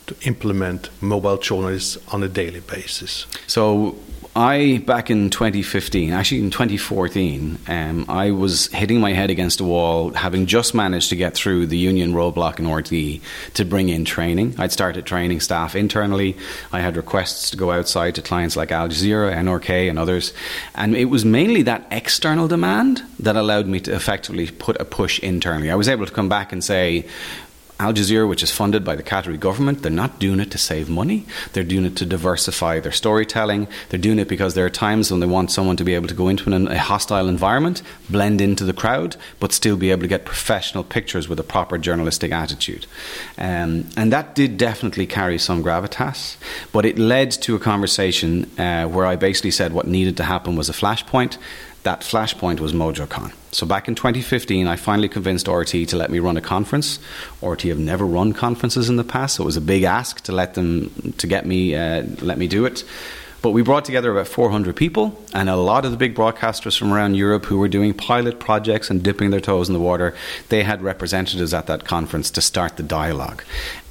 to 0.06 0.16
implement 0.22 0.92
mobile 1.02 1.38
journalists 1.38 1.98
on 2.14 2.22
a 2.22 2.28
daily 2.28 2.60
basis? 2.60 3.26
So, 3.48 3.96
I, 4.36 4.84
back 4.86 5.10
in 5.10 5.32
2015, 5.32 6.14
actually 6.14 6.42
in 6.42 6.52
2014, 6.52 7.58
um, 7.68 8.06
I 8.08 8.30
was 8.30 8.68
hitting 8.68 9.02
my 9.02 9.12
head 9.12 9.32
against 9.32 9.60
a 9.60 9.64
wall, 9.64 10.12
having 10.12 10.46
just 10.46 10.76
managed 10.76 11.10
to 11.10 11.16
get 11.16 11.34
through 11.34 11.66
the 11.66 11.78
union 11.78 12.14
roadblock 12.14 12.60
in 12.60 12.66
RTE 12.66 13.22
to 13.56 13.66
bring 13.66 13.90
in 13.90 14.06
training. 14.06 14.56
I'd 14.60 14.72
started 14.72 15.06
training 15.06 15.40
staff 15.40 15.76
internally. 15.76 16.38
I 16.72 16.80
had 16.80 16.96
requests 16.96 17.50
to 17.52 17.58
go 17.58 17.72
outside 17.72 18.16
to 18.16 18.22
clients 18.22 18.56
like 18.56 18.72
Al 18.72 18.88
Jazeera, 18.88 19.34
NRK, 19.34 19.90
and 19.90 19.98
others. 19.98 20.32
And 20.76 20.96
it 20.96 21.06
was 21.06 21.26
mainly 21.26 21.64
that 21.64 21.88
external 21.90 22.48
demand 22.48 23.02
that 23.20 23.36
allowed 23.36 23.66
me 23.66 23.80
to 23.82 23.96
effectively 23.96 24.50
put 24.52 24.80
a 24.80 24.86
push 24.86 25.20
internally. 25.20 25.72
I 25.72 25.76
was 25.76 25.90
able 25.90 26.06
to 26.06 26.14
come 26.14 26.30
back 26.30 26.54
and 26.54 26.64
say, 26.64 27.08
Al 27.80 27.94
Jazeera, 27.94 28.28
which 28.28 28.44
is 28.44 28.52
funded 28.52 28.84
by 28.84 28.98
the 28.98 29.04
Qatari 29.04 29.40
government, 29.40 29.82
they're 29.82 29.90
not 29.90 30.20
doing 30.20 30.42
it 30.42 30.52
to 30.52 30.58
save 30.58 30.90
money. 30.90 31.26
They're 31.54 31.64
doing 31.64 31.86
it 31.86 31.96
to 31.98 32.06
diversify 32.06 32.82
their 32.82 32.92
storytelling. 32.92 33.70
They're 33.88 34.00
doing 34.00 34.20
it 34.20 34.28
because 34.28 34.54
there 34.54 34.66
are 34.66 34.70
times 34.70 35.10
when 35.10 35.22
they 35.22 35.26
want 35.26 35.50
someone 35.50 35.78
to 35.78 35.86
be 35.86 35.96
able 35.96 36.10
to 36.10 36.14
go 36.14 36.28
into 36.28 36.52
an, 36.52 36.68
a 36.68 36.78
hostile 36.78 37.30
environment, 37.30 37.82
blend 38.10 38.42
into 38.42 38.66
the 38.66 38.74
crowd, 38.74 39.16
but 39.40 39.54
still 39.54 39.78
be 39.78 39.92
able 39.92 40.02
to 40.02 40.10
get 40.10 40.26
professional 40.26 40.84
pictures 40.84 41.30
with 41.30 41.40
a 41.40 41.44
proper 41.44 41.78
journalistic 41.78 42.34
attitude. 42.34 42.86
Um, 43.38 43.88
and 43.96 44.12
that 44.12 44.36
did 44.36 44.58
definitely 44.58 45.08
carry 45.08 45.38
some 45.38 45.64
gravitas, 45.64 46.36
but 46.74 46.86
it 46.86 47.00
led 47.00 47.32
to 47.32 47.56
a 47.56 47.60
conversation 47.60 48.52
uh, 48.60 48.88
where 48.88 49.06
I 49.06 49.16
basically 49.16 49.52
said 49.52 49.72
what 49.72 49.88
needed 49.88 50.18
to 50.18 50.24
happen 50.24 50.58
was 50.58 50.68
a 50.68 50.74
flashpoint 50.74 51.38
that 51.84 52.02
flashpoint 52.02 52.60
was 52.60 52.74
MojoCon. 52.74 53.34
So 53.52 53.66
back 53.66 53.88
in 53.88 53.96
2015, 53.96 54.68
I 54.68 54.76
finally 54.76 55.10
convinced 55.10 55.48
RTE 55.48 55.88
to 55.90 55.98
let 55.98 56.12
me 56.12 56.20
run 56.20 56.38
a 56.38 56.42
conference. 56.42 57.00
RTE 57.42 57.70
have 57.70 57.80
never 57.80 58.06
run 58.06 58.34
conferences 58.34 58.90
in 58.90 58.96
the 58.98 59.04
past, 59.04 59.36
so 59.36 59.44
it 59.44 59.46
was 59.46 59.58
a 59.58 59.62
big 59.62 59.84
ask 59.84 60.22
to 60.22 60.32
let 60.32 60.54
them 60.54 61.14
to 61.18 61.28
get 61.28 61.46
me 61.46 61.76
uh, 61.76 62.04
let 62.22 62.38
me 62.38 62.48
do 62.48 62.66
it. 62.66 62.84
But 63.42 63.52
we 63.52 63.62
brought 63.62 63.86
together 63.86 64.12
about 64.12 64.28
400 64.28 64.76
people, 64.76 65.18
and 65.34 65.50
a 65.50 65.56
lot 65.56 65.86
of 65.86 65.92
the 65.92 65.98
big 65.98 66.14
broadcasters 66.14 66.78
from 66.78 66.92
around 66.92 67.16
Europe 67.16 67.46
who 67.46 67.58
were 67.58 67.70
doing 67.70 67.94
pilot 67.94 68.38
projects 68.40 68.90
and 68.90 69.02
dipping 69.02 69.30
their 69.30 69.40
toes 69.40 69.70
in 69.70 69.74
the 69.74 69.80
water, 69.80 70.14
they 70.50 70.64
had 70.64 70.82
representatives 70.82 71.54
at 71.54 71.66
that 71.68 71.86
conference 71.86 72.30
to 72.32 72.42
start 72.42 72.76
the 72.76 72.84
dialogue. 72.84 73.44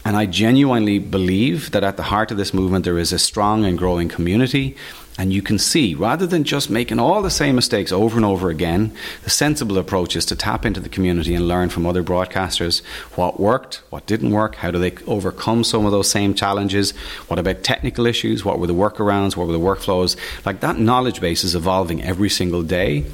And 0.05 0.17
I 0.17 0.27
genuinely 0.27 0.99
believe 0.99 1.71
that 1.71 1.83
at 1.83 1.97
the 1.97 2.05
heart 2.05 2.31
of 2.31 2.37
this 2.37 2.53
movement 2.53 2.85
there 2.85 2.99
is 2.99 3.13
a 3.13 3.19
strong 3.19 3.65
and 3.65 3.79
growing 3.79 4.09
community 4.09 4.77
and 5.19 5.33
you 5.33 5.43
can 5.43 5.59
see, 5.59 5.97
rather 5.97 6.29
than 6.29 6.45
just 6.45 6.71
making 6.71 7.01
all 7.01 7.23
the 7.23 7.31
same 7.31 7.57
mistakes 7.57 7.91
over 7.91 8.17
and 8.17 8.25
over 8.25 8.51
again, 8.51 8.95
the 9.25 9.31
sensible 9.31 9.77
approach 9.77 10.15
is 10.15 10.25
to 10.27 10.37
tap 10.37 10.65
into 10.65 10.79
the 10.79 10.89
community 10.89 11.35
and 11.35 11.49
learn 11.49 11.71
from 11.71 11.87
other 11.87 12.05
broadcasters 12.05 12.83
what 13.17 13.41
worked, 13.41 13.83
what 13.91 14.07
didn't 14.07 14.31
work, 14.31 14.55
how 14.55 14.71
do 14.71 14.79
they 14.79 14.95
overcome 15.09 15.65
some 15.65 15.85
of 15.85 15.91
those 15.91 16.09
same 16.09 16.35
challenges, 16.35 16.93
what 17.27 17.41
about 17.41 17.65
technical 17.65 18.07
issues, 18.07 18.45
what 18.45 18.61
were 18.61 18.69
the 18.69 18.75
workarounds, 18.75 19.37
what 19.37 19.49
were 19.49 19.53
the 19.53 19.59
workflows. 19.59 20.17
Like 20.47 20.61
that 20.61 20.79
knowledge 20.79 21.21
base 21.21 21.43
is 21.43 21.57
evolving 21.57 22.01
every 22.01 22.31
single 22.31 22.63
day. 22.63 23.05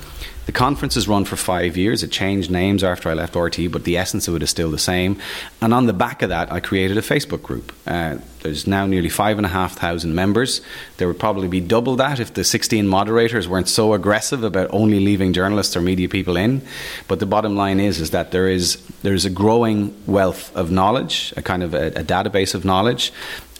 The 0.46 0.52
conference 0.52 0.94
has 0.94 1.08
run 1.08 1.24
for 1.24 1.36
five 1.36 1.76
years. 1.76 2.02
It 2.02 2.10
changed 2.10 2.50
names 2.50 2.84
after 2.84 3.08
I 3.08 3.14
left 3.14 3.34
RTE, 3.34 3.72
but 3.72 3.84
the 3.84 3.96
essence 3.96 4.28
of 4.28 4.34
it 4.34 4.42
is 4.42 4.50
still 4.50 4.70
the 4.70 4.78
same. 4.78 5.18
And 5.60 5.72
on 5.72 5.86
the 5.86 5.92
back 5.92 6.22
of 6.22 6.28
that, 6.28 6.52
I 6.52 6.60
created 6.60 6.98
a 6.98 7.02
Facebook 7.02 7.42
group. 7.42 7.72
Uh, 7.86 8.18
there's 8.42 8.66
now 8.66 8.84
nearly 8.84 9.08
five 9.08 9.38
and 9.38 9.46
a 9.46 9.48
half 9.48 9.78
thousand 9.78 10.14
members. 10.14 10.60
There 10.98 11.08
would 11.08 11.18
probably 11.18 11.48
be 11.48 11.60
double 11.60 11.96
that 11.96 12.20
if 12.20 12.34
the 12.34 12.44
16 12.44 12.86
moderators 12.86 13.48
weren't 13.48 13.68
so 13.68 13.94
aggressive 13.94 14.44
about 14.44 14.68
only 14.70 15.00
leaving 15.00 15.32
journalists 15.32 15.74
or 15.76 15.80
media 15.80 16.10
people 16.10 16.36
in. 16.36 16.60
But 17.08 17.20
the 17.20 17.26
bottom 17.26 17.56
line 17.56 17.80
is, 17.80 18.00
is 18.00 18.10
that 18.10 18.32
there 18.32 18.48
is 18.48 18.76
there 19.02 19.14
is 19.14 19.24
a 19.24 19.30
growing 19.30 19.94
wealth 20.06 20.54
of 20.54 20.70
knowledge, 20.70 21.32
a 21.38 21.42
kind 21.42 21.62
of 21.62 21.72
a, 21.72 21.86
a 21.88 22.04
database 22.04 22.54
of 22.54 22.66
knowledge, 22.66 23.12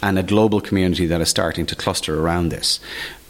and 0.03 0.19
a 0.19 0.23
global 0.23 0.61
community 0.61 1.07
that 1.07 1.23
is 1.23 1.31
starting 1.31 1.65
to 1.67 1.75
cluster 1.75 2.21
around 2.21 2.51
this. 2.51 2.79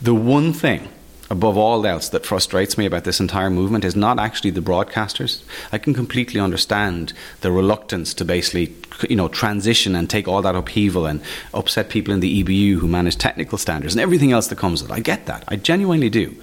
The 0.03 0.15
one 0.15 0.53
thing 0.53 0.89
above 1.31 1.57
all 1.57 1.87
else 1.87 2.09
that 2.11 2.27
frustrates 2.27 2.77
me 2.77 2.87
about 2.87 3.05
this 3.05 3.21
entire 3.21 3.51
movement 3.51 3.85
is 3.85 3.97
not 3.97 4.19
actually 4.19 4.51
the 4.51 4.61
broadcasters. 4.61 5.43
I 5.73 5.79
can 5.79 5.95
completely 5.95 6.41
understand 6.41 7.13
the 7.41 7.51
reluctance 7.51 8.13
to 8.15 8.25
basically 8.25 8.75
you 9.09 9.17
know 9.17 9.29
transition 9.29 9.97
and 9.97 10.09
take 10.09 10.29
all 10.29 10.43
that 10.43 10.55
upheaval 10.55 11.07
and 11.07 11.23
upset 11.53 11.89
people 11.89 12.13
in 12.13 12.21
the 12.21 12.43
EBU 12.43 12.79
who 12.79 12.89
manage 12.89 13.17
technical 13.17 13.59
standards 13.59 13.95
and 13.95 14.01
everything 14.01 14.33
else 14.33 14.49
that 14.49 14.59
comes 14.59 14.83
with 14.83 14.91
it. 14.91 14.95
I 14.95 15.01
get 15.01 15.27
that. 15.27 15.45
I 15.49 15.57
genuinely 15.57 16.11
do. 16.11 16.37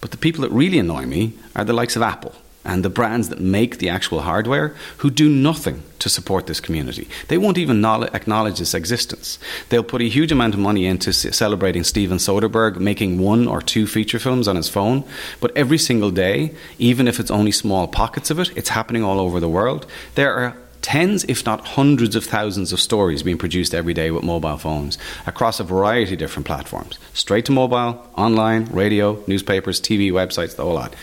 But 0.00 0.10
the 0.10 0.16
people 0.16 0.42
that 0.42 0.50
really 0.50 0.78
annoy 0.78 1.06
me 1.06 1.34
are 1.54 1.64
the 1.64 1.72
likes 1.72 1.96
of 1.96 2.02
Apple 2.02 2.34
and 2.64 2.84
the 2.84 2.90
brands 2.90 3.28
that 3.28 3.40
make 3.40 3.78
the 3.78 3.88
actual 3.88 4.20
hardware 4.20 4.74
who 4.98 5.10
do 5.10 5.28
nothing 5.28 5.82
to 5.98 6.08
support 6.08 6.46
this 6.46 6.60
community. 6.60 7.08
They 7.28 7.38
won't 7.38 7.58
even 7.58 7.84
acknowledge 7.84 8.60
its 8.60 8.74
existence. 8.74 9.38
They'll 9.68 9.84
put 9.84 10.02
a 10.02 10.08
huge 10.08 10.32
amount 10.32 10.54
of 10.54 10.60
money 10.60 10.86
into 10.86 11.12
celebrating 11.12 11.84
Steven 11.84 12.18
Soderbergh 12.18 12.78
making 12.78 13.18
one 13.18 13.46
or 13.46 13.62
two 13.62 13.86
feature 13.86 14.18
films 14.18 14.48
on 14.48 14.56
his 14.56 14.68
phone, 14.68 15.04
but 15.40 15.56
every 15.56 15.78
single 15.78 16.10
day, 16.10 16.54
even 16.78 17.06
if 17.06 17.20
it's 17.20 17.30
only 17.30 17.52
small 17.52 17.86
pockets 17.86 18.30
of 18.30 18.38
it, 18.38 18.56
it's 18.56 18.70
happening 18.70 19.04
all 19.04 19.20
over 19.20 19.38
the 19.38 19.48
world. 19.48 19.86
There 20.14 20.34
are 20.34 20.56
tens, 20.82 21.24
if 21.24 21.46
not 21.46 21.66
hundreds 21.68 22.14
of 22.16 22.24
thousands 22.24 22.72
of 22.72 22.80
stories 22.80 23.22
being 23.22 23.38
produced 23.38 23.74
every 23.74 23.94
day 23.94 24.10
with 24.10 24.24
mobile 24.24 24.58
phones 24.58 24.98
across 25.26 25.60
a 25.60 25.64
variety 25.64 26.12
of 26.12 26.18
different 26.18 26.46
platforms 26.46 26.98
straight 27.14 27.44
to 27.46 27.52
mobile, 27.52 28.06
online, 28.16 28.66
radio, 28.66 29.22
newspapers, 29.26 29.80
TV, 29.80 30.10
websites, 30.10 30.56
the 30.56 30.64
whole 30.64 30.74
lot. 30.74 30.94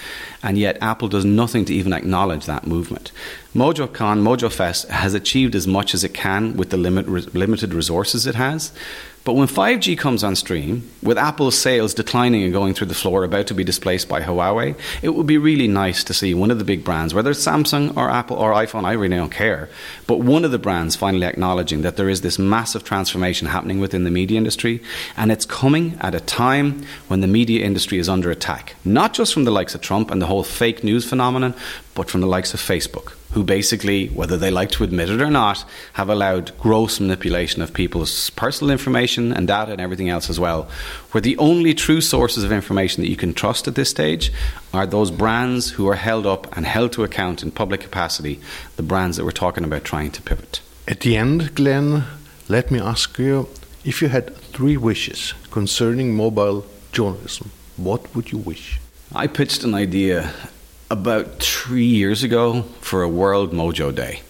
And 0.41 0.57
yet, 0.57 0.77
Apple 0.81 1.07
does 1.07 1.25
nothing 1.25 1.65
to 1.65 1.73
even 1.73 1.91
acknowledge 1.91 2.45
that 2.45 2.65
movement. 2.65 3.11
MojoCon, 3.53 4.21
MojoFest 4.21 4.87
has 4.87 5.13
achieved 5.13 5.55
as 5.55 5.67
much 5.67 5.93
as 5.93 6.03
it 6.03 6.13
can 6.13 6.55
with 6.55 6.69
the 6.69 6.77
limit, 6.77 7.35
limited 7.35 7.73
resources 7.73 8.25
it 8.25 8.35
has. 8.35 8.71
But 9.29 9.35
when 9.35 9.47
5G 9.47 9.95
comes 9.95 10.23
on 10.23 10.35
stream, 10.35 10.89
with 11.03 11.19
Apple's 11.19 11.55
sales 11.55 11.93
declining 11.93 12.41
and 12.41 12.51
going 12.51 12.73
through 12.73 12.87
the 12.87 12.95
floor, 12.95 13.23
about 13.23 13.45
to 13.45 13.53
be 13.53 13.63
displaced 13.63 14.09
by 14.09 14.21
Huawei, 14.21 14.75
it 15.03 15.09
would 15.09 15.27
be 15.27 15.37
really 15.37 15.67
nice 15.67 16.03
to 16.05 16.15
see 16.15 16.33
one 16.33 16.49
of 16.49 16.57
the 16.57 16.65
big 16.65 16.83
brands, 16.83 17.13
whether 17.13 17.29
it's 17.29 17.45
Samsung 17.45 17.95
or 17.95 18.09
Apple 18.09 18.37
or 18.37 18.53
iPhone, 18.53 18.85
I 18.85 18.93
really 18.93 19.17
don't 19.17 19.29
care, 19.29 19.69
but 20.07 20.21
one 20.21 20.45
of 20.45 20.49
the 20.49 20.57
brands 20.57 20.95
finally 20.95 21.27
acknowledging 21.27 21.83
that 21.83 21.95
there 21.95 22.09
is 22.09 22.21
this 22.21 22.39
massive 22.39 22.83
transformation 22.83 23.49
happening 23.49 23.79
within 23.79 24.03
the 24.03 24.09
media 24.09 24.39
industry, 24.39 24.81
and 25.15 25.31
it's 25.31 25.45
coming 25.45 25.95
at 26.01 26.15
a 26.15 26.19
time 26.19 26.83
when 27.07 27.21
the 27.21 27.27
media 27.27 27.63
industry 27.63 27.99
is 27.99 28.09
under 28.09 28.31
attack, 28.31 28.77
not 28.83 29.13
just 29.13 29.31
from 29.31 29.43
the 29.43 29.51
likes 29.51 29.75
of 29.75 29.81
Trump 29.81 30.09
and 30.09 30.19
the 30.19 30.25
whole 30.25 30.43
fake 30.43 30.83
news 30.83 31.07
phenomenon, 31.07 31.53
but 31.93 32.09
from 32.09 32.21
the 32.21 32.25
likes 32.25 32.55
of 32.55 32.59
Facebook 32.59 33.13
who 33.31 33.43
basically, 33.43 34.07
whether 34.07 34.37
they 34.37 34.49
like 34.49 34.71
to 34.71 34.83
admit 34.83 35.09
it 35.09 35.21
or 35.21 35.29
not, 35.29 35.63
have 35.93 36.09
allowed 36.09 36.57
gross 36.57 36.99
manipulation 36.99 37.61
of 37.61 37.73
people's 37.73 38.31
personal 38.31 38.71
information 38.71 39.31
and 39.31 39.47
data 39.47 39.71
and 39.71 39.81
everything 39.81 40.09
else 40.09 40.29
as 40.29 40.39
well. 40.39 40.67
Where 41.11 41.21
the 41.21 41.37
only 41.37 41.73
true 41.73 42.01
sources 42.01 42.43
of 42.43 42.51
information 42.51 43.03
that 43.03 43.09
you 43.09 43.15
can 43.15 43.33
trust 43.33 43.67
at 43.67 43.75
this 43.75 43.89
stage 43.89 44.31
are 44.73 44.87
those 44.87 45.11
brands 45.11 45.71
who 45.71 45.87
are 45.87 45.95
held 45.95 46.25
up 46.25 46.55
and 46.57 46.65
held 46.65 46.91
to 46.93 47.03
account 47.03 47.43
in 47.43 47.51
public 47.51 47.81
capacity, 47.81 48.39
the 48.77 48.83
brands 48.83 49.17
that 49.17 49.25
we're 49.25 49.31
talking 49.31 49.63
about 49.63 49.83
trying 49.83 50.11
to 50.11 50.21
pivot. 50.21 50.61
At 50.87 51.01
the 51.01 51.15
end, 51.15 51.53
Glenn, 51.53 52.05
let 52.47 52.71
me 52.71 52.79
ask 52.79 53.19
you 53.19 53.47
if 53.85 54.01
you 54.01 54.07
had 54.07 54.35
three 54.35 54.75
wishes 54.75 55.35
concerning 55.51 56.15
mobile 56.15 56.65
journalism, 56.91 57.51
what 57.77 58.15
would 58.15 58.31
you 58.31 58.39
wish? 58.39 58.79
I 59.13 59.27
pitched 59.27 59.63
an 59.63 59.75
idea 59.75 60.33
about 60.89 61.39
three 61.39 61.85
years 61.85 62.23
ago 62.23 62.63
for 62.81 63.03
a 63.03 63.09
World 63.09 63.51
Mojo 63.51 63.93
Day. 63.93 64.21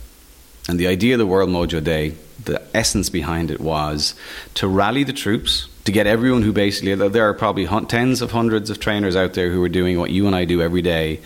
And 0.68 0.80
the 0.80 0.88
idea 0.88 1.16
of 1.16 1.20
the 1.20 1.26
World 1.26 1.50
Mojo 1.50 1.84
Day, 1.84 2.14
the 2.44 2.62
essence 2.74 3.10
behind 3.10 3.50
it 3.50 3.60
was 3.60 4.14
to 4.56 4.68
rally 4.68 5.04
the 5.04 5.14
troops, 5.14 5.68
to 5.86 5.92
get 5.92 6.06
everyone 6.06 6.42
who 6.42 6.52
basically, 6.52 6.94
there 6.96 7.28
are 7.28 7.34
probably 7.34 7.66
tens 7.86 8.22
of 8.22 8.32
hundreds 8.32 8.70
of 8.70 8.80
trainers 8.80 9.16
out 9.16 9.34
there 9.34 9.50
who 9.50 9.64
are 9.64 9.70
doing 9.70 9.98
what 9.98 10.12
you 10.12 10.28
and 10.28 10.36
I 10.36 10.46
do 10.46 10.62
every 10.62 10.82
day. 10.82 11.22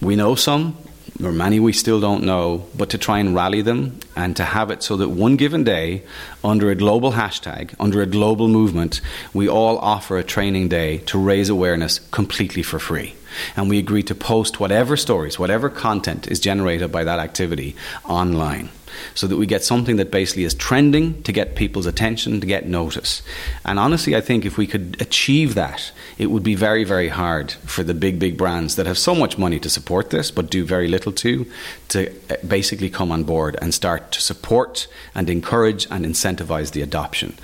We 0.00 0.16
know 0.16 0.34
some, 0.34 0.76
or 1.22 1.32
many 1.32 1.60
we 1.60 1.72
still 1.72 2.00
don't 2.00 2.24
know, 2.24 2.66
but 2.76 2.90
to 2.90 2.98
try 2.98 3.18
and 3.18 3.34
rally 3.34 3.62
them 3.62 3.98
and 4.14 4.36
to 4.36 4.44
have 4.44 4.70
it 4.70 4.82
so 4.82 4.96
that 4.96 5.08
one 5.08 5.36
given 5.36 5.64
day, 5.64 6.02
under 6.44 6.70
a 6.70 6.74
global 6.74 7.12
hashtag, 7.12 7.74
under 7.80 8.02
a 8.02 8.06
global 8.06 8.48
movement, 8.48 9.00
we 9.32 9.48
all 9.48 9.78
offer 9.78 10.18
a 10.18 10.24
training 10.24 10.68
day 10.68 10.98
to 10.98 11.18
raise 11.18 11.48
awareness 11.48 11.98
completely 12.10 12.62
for 12.62 12.78
free. 12.78 13.14
And 13.56 13.68
we 13.68 13.78
agree 13.78 14.02
to 14.04 14.14
post 14.14 14.60
whatever 14.60 14.96
stories, 14.96 15.38
whatever 15.38 15.68
content 15.68 16.26
is 16.26 16.40
generated 16.40 16.90
by 16.90 17.04
that 17.04 17.18
activity 17.18 17.76
online 18.04 18.70
so 19.14 19.26
that 19.26 19.36
we 19.36 19.46
get 19.46 19.62
something 19.62 19.96
that 19.96 20.10
basically 20.10 20.44
is 20.44 20.54
trending 20.54 21.22
to 21.22 21.32
get 21.32 21.54
people's 21.54 21.86
attention, 21.86 22.40
to 22.40 22.46
get 22.46 22.66
notice. 22.66 23.22
And 23.64 23.78
honestly, 23.78 24.16
I 24.16 24.20
think 24.20 24.44
if 24.44 24.56
we 24.56 24.66
could 24.66 24.96
achieve 25.00 25.54
that, 25.54 25.92
it 26.18 26.26
would 26.30 26.42
be 26.42 26.54
very, 26.54 26.84
very 26.84 27.08
hard 27.08 27.52
for 27.52 27.82
the 27.82 27.94
big, 27.94 28.18
big 28.18 28.36
brands 28.36 28.76
that 28.76 28.86
have 28.86 28.98
so 28.98 29.14
much 29.14 29.38
money 29.38 29.58
to 29.60 29.70
support 29.70 30.10
this 30.10 30.30
but 30.30 30.50
do 30.50 30.64
very 30.64 30.88
little 30.88 31.12
to, 31.12 31.46
to 31.88 32.10
uh, 32.30 32.36
basically 32.46 32.90
come 32.90 33.10
on 33.12 33.24
board 33.24 33.56
and 33.60 33.74
start 33.74 34.12
to 34.12 34.20
support 34.20 34.86
and 35.14 35.28
encourage 35.30 35.86
and 35.90 36.04
incentivize 36.04 36.72
the 36.72 36.82
adoption. 36.82 37.36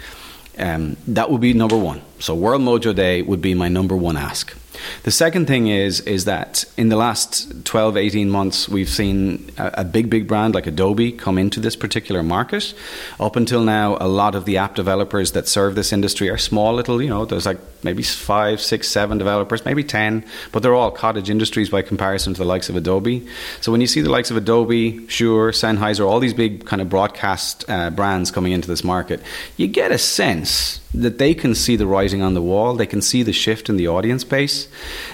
Um, 0.59 0.97
that 1.07 1.31
would 1.31 1.41
be 1.41 1.55
number 1.55 1.77
one. 1.77 2.03
So, 2.19 2.35
World 2.35 2.63
Mojo 2.63 2.95
Day 2.95 3.23
would 3.23 3.41
be 3.41 3.55
my 3.55 3.69
number 3.69 3.97
one 3.97 4.17
ask. 4.17 4.55
The 5.03 5.11
second 5.11 5.47
thing 5.47 5.69
is 5.69 6.01
is 6.01 6.25
that 6.25 6.65
in 6.77 6.89
the 6.89 6.97
last 6.97 7.65
12, 7.65 7.97
18 7.97 8.31
months, 8.31 8.69
we've 8.69 8.89
seen 8.89 9.51
a, 9.59 9.71
a, 9.79 9.85
big, 9.85 10.11
big 10.11 10.27
brand 10.27 10.55
like 10.55 10.67
Adobe 10.67 11.13
come 11.13 11.39
into 11.39 11.61
this 11.61 11.77
particular 11.77 12.23
market. 12.23 12.75
Up 13.19 13.37
until 13.37 13.63
now, 13.63 13.97
a 14.01 14.09
lot 14.09 14.35
of 14.35 14.45
the 14.45 14.57
app 14.57 14.75
developers 14.75 15.33
that 15.33 15.49
serve 15.49 15.75
this 15.75 15.93
industry 15.93 16.29
are 16.31 16.39
small 16.39 16.75
little, 16.75 17.03
you 17.03 17.09
know, 17.09 17.25
there's 17.25 17.47
like 17.47 17.59
maybe 17.85 18.03
five, 18.03 18.61
six, 18.61 18.89
seven 18.89 19.19
developers, 19.19 19.65
maybe 19.65 19.85
10, 19.85 20.25
but 20.53 20.63
they're 20.63 20.75
all 20.75 20.91
cottage 20.91 21.31
industries 21.31 21.71
by 21.71 21.83
comparison 21.83 22.35
to 22.35 22.39
the 22.39 22.45
likes 22.45 22.69
of 22.69 22.77
Adobe. 22.77 23.27
So 23.61 23.73
when 23.73 23.81
you 23.81 23.87
see 23.87 24.01
the 24.01 24.11
likes 24.11 24.31
of 24.31 24.37
Adobe, 24.37 25.07
Shure, 25.09 25.53
Sennheiser, 25.53 26.07
all 26.07 26.21
these 26.21 26.35
big 26.35 26.65
kind 26.67 26.83
of 26.83 26.89
broadcast 26.89 27.65
uh, 27.69 27.91
brands 27.91 28.31
coming 28.31 28.53
into 28.53 28.69
this 28.69 28.85
market, 28.85 29.21
you 29.57 29.67
get 29.67 29.93
a 29.93 29.99
sense 29.99 30.81
that 30.95 31.19
they 31.19 31.35
can 31.35 31.55
see 31.55 31.77
the 31.77 31.87
writing 31.87 32.23
on 32.23 32.35
the 32.35 32.43
wall, 32.43 32.75
they 32.75 32.87
can 32.87 33.03
see 33.03 33.23
the 33.23 33.33
shift 33.33 33.69
in 33.69 33.77
the 33.77 33.89
audience 33.89 34.25
base. 34.25 34.69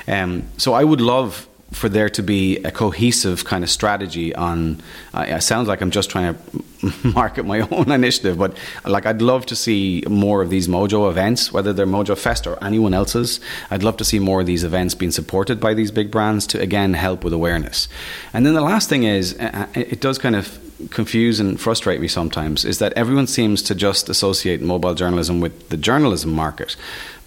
Um, 0.07 0.45
so 0.57 0.75
I 0.75 0.85
would 0.85 1.01
love 1.01 1.49
for 1.73 1.89
there 1.89 2.09
to 2.09 2.23
be 2.23 2.57
a 2.59 2.71
cohesive 2.71 3.45
kind 3.45 3.63
of 3.63 3.71
strategy 3.71 4.35
on. 4.35 4.83
Uh, 5.13 5.27
it 5.29 5.43
sounds 5.43 5.69
like 5.69 5.81
I'm 5.81 5.91
just 5.91 6.11
trying 6.11 6.35
to 6.35 6.41
market 7.05 7.45
my 7.45 7.61
own 7.61 7.91
initiative, 8.01 8.39
but 8.39 8.57
like 8.85 9.07
I'd 9.07 9.23
love 9.23 9.47
to 9.47 9.57
see 9.57 10.03
more 10.09 10.43
of 10.43 10.51
these 10.51 10.69
Mojo 10.69 11.11
events, 11.11 11.53
whether 11.53 11.73
they're 11.73 11.87
Mojo 11.87 12.17
Fest 12.17 12.47
or 12.47 12.63
anyone 12.63 12.95
else's. 12.95 13.41
I'd 13.71 13.83
love 13.83 13.97
to 13.99 14.05
see 14.05 14.19
more 14.19 14.41
of 14.41 14.47
these 14.47 14.65
events 14.65 14.95
being 14.95 15.13
supported 15.13 15.61
by 15.61 15.75
these 15.75 15.91
big 15.91 16.11
brands 16.11 16.47
to 16.49 16.61
again 16.61 16.95
help 16.95 17.25
with 17.25 17.33
awareness. 17.33 17.89
And 18.33 18.47
then 18.47 18.55
the 18.55 18.61
last 18.61 18.89
thing 18.89 19.05
is, 19.05 19.39
uh, 19.39 19.67
uh, 19.75 19.81
it 19.81 20.01
does 20.01 20.19
kind 20.19 20.37
of 20.37 20.59
confuse 20.91 21.41
and 21.41 21.61
frustrate 21.61 22.01
me 22.01 22.07
sometimes 22.07 22.65
is 22.65 22.79
that 22.79 22.93
everyone 22.93 23.27
seems 23.27 23.63
to 23.63 23.75
just 23.75 24.09
associate 24.09 24.61
mobile 24.61 24.95
journalism 24.95 25.41
with 25.41 25.71
the 25.71 25.77
journalism 25.77 26.33
market. 26.33 26.77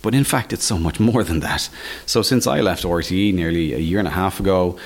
But 0.02 0.16
in 0.16 0.24
fact, 0.24 0.54
it's 0.54 0.64
so 0.64 0.78
much 0.80 1.00
more 1.00 1.24
than 1.24 1.42
that. 1.42 1.70
So, 2.06 2.22
since 2.22 2.48
I 2.48 2.62
left 2.62 2.84
RTE 2.84 3.34
nearly 3.34 3.74
a 3.74 3.78
year 3.78 4.00
and 4.00 4.08
a 4.08 4.12
half 4.12 4.40
ago, 4.40 4.80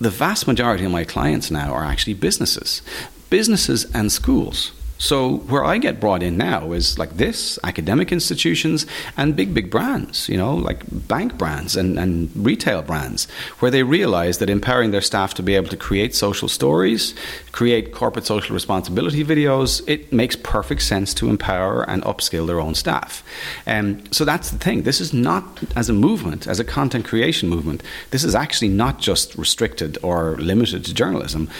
the 0.00 0.10
vast 0.10 0.46
majority 0.46 0.84
of 0.84 0.90
my 0.90 1.04
clients 1.04 1.50
now 1.50 1.72
are 1.72 1.84
actually 1.84 2.14
businesses, 2.14 2.82
businesses 3.30 3.84
and 3.94 4.10
schools. 4.10 4.72
So 4.98 5.38
where 5.38 5.64
I 5.64 5.78
get 5.78 6.00
brought 6.00 6.22
in 6.22 6.36
now 6.36 6.72
is 6.72 6.98
like 6.98 7.16
this, 7.16 7.58
academic 7.64 8.12
institutions 8.12 8.86
and 9.16 9.34
big, 9.34 9.52
big 9.52 9.68
brands, 9.68 10.28
you 10.28 10.36
know, 10.36 10.54
like 10.54 10.82
bank 10.88 11.36
brands 11.36 11.76
and, 11.76 11.98
and 11.98 12.30
retail 12.34 12.80
brands, 12.80 13.26
where 13.58 13.70
they 13.70 13.82
realize 13.82 14.38
that 14.38 14.48
empowering 14.48 14.92
their 14.92 15.00
staff 15.00 15.34
to 15.34 15.42
be 15.42 15.56
able 15.56 15.68
to 15.68 15.76
create 15.76 16.14
social 16.14 16.48
stories, 16.48 17.14
create 17.50 17.92
corporate 17.92 18.24
social 18.24 18.54
responsibility 18.54 19.24
videos, 19.24 19.86
it 19.88 20.12
makes 20.12 20.36
perfect 20.36 20.82
sense 20.82 21.12
to 21.14 21.28
empower 21.28 21.82
and 21.90 22.02
upskill 22.04 22.46
their 22.46 22.60
own 22.60 22.74
staff. 22.74 23.22
And 23.66 23.96
um, 23.96 24.12
so 24.12 24.24
that's 24.24 24.50
the 24.50 24.58
thing. 24.58 24.82
This 24.82 25.00
is 25.00 25.12
not 25.12 25.64
as 25.74 25.90
a 25.90 25.92
movement, 25.92 26.46
as 26.46 26.60
a 26.60 26.64
content 26.64 27.04
creation 27.04 27.48
movement, 27.48 27.82
this 28.10 28.22
is 28.22 28.34
actually 28.34 28.68
not 28.68 29.00
just 29.00 29.34
restricted 29.34 29.98
or 30.02 30.36
limited 30.36 30.84
to 30.84 30.94
journalism 30.94 31.50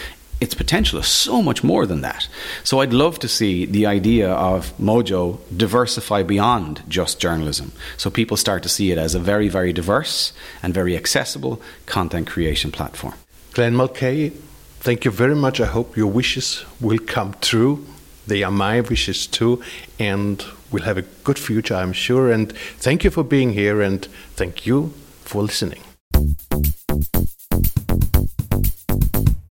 its 0.45 0.53
potential 0.53 0.99
is 0.99 1.07
so 1.07 1.41
much 1.41 1.63
more 1.63 1.85
than 1.87 2.01
that. 2.01 2.27
So 2.63 2.79
I'd 2.79 2.93
love 2.93 3.17
to 3.19 3.27
see 3.27 3.65
the 3.65 3.85
idea 3.87 4.29
of 4.31 4.71
Mojo 4.77 5.39
diversify 5.63 6.21
beyond 6.23 6.83
just 6.87 7.19
journalism. 7.19 7.71
So 7.97 8.09
people 8.09 8.37
start 8.37 8.61
to 8.63 8.69
see 8.69 8.91
it 8.91 8.99
as 8.99 9.15
a 9.15 9.19
very, 9.31 9.49
very 9.49 9.73
diverse 9.73 10.33
and 10.61 10.73
very 10.73 10.95
accessible 10.95 11.59
content 11.87 12.27
creation 12.27 12.71
platform. 12.71 13.15
Glenn 13.53 13.75
Mulcahy, 13.75 14.29
thank 14.81 15.03
you 15.03 15.11
very 15.11 15.35
much. 15.35 15.59
I 15.59 15.65
hope 15.65 15.97
your 15.97 16.11
wishes 16.11 16.63
will 16.79 16.99
come 16.99 17.35
true. 17.41 17.83
They 18.27 18.43
are 18.43 18.51
my 18.51 18.81
wishes 18.81 19.27
too, 19.27 19.63
and 19.99 20.45
we'll 20.71 20.83
have 20.83 20.99
a 20.99 21.07
good 21.23 21.39
future, 21.39 21.75
I'm 21.75 21.93
sure. 21.93 22.31
And 22.31 22.51
thank 22.85 23.03
you 23.03 23.11
for 23.11 23.23
being 23.23 23.53
here, 23.53 23.81
and 23.81 24.05
thank 24.35 24.65
you 24.67 24.93
for 25.23 25.41
listening. 25.41 25.81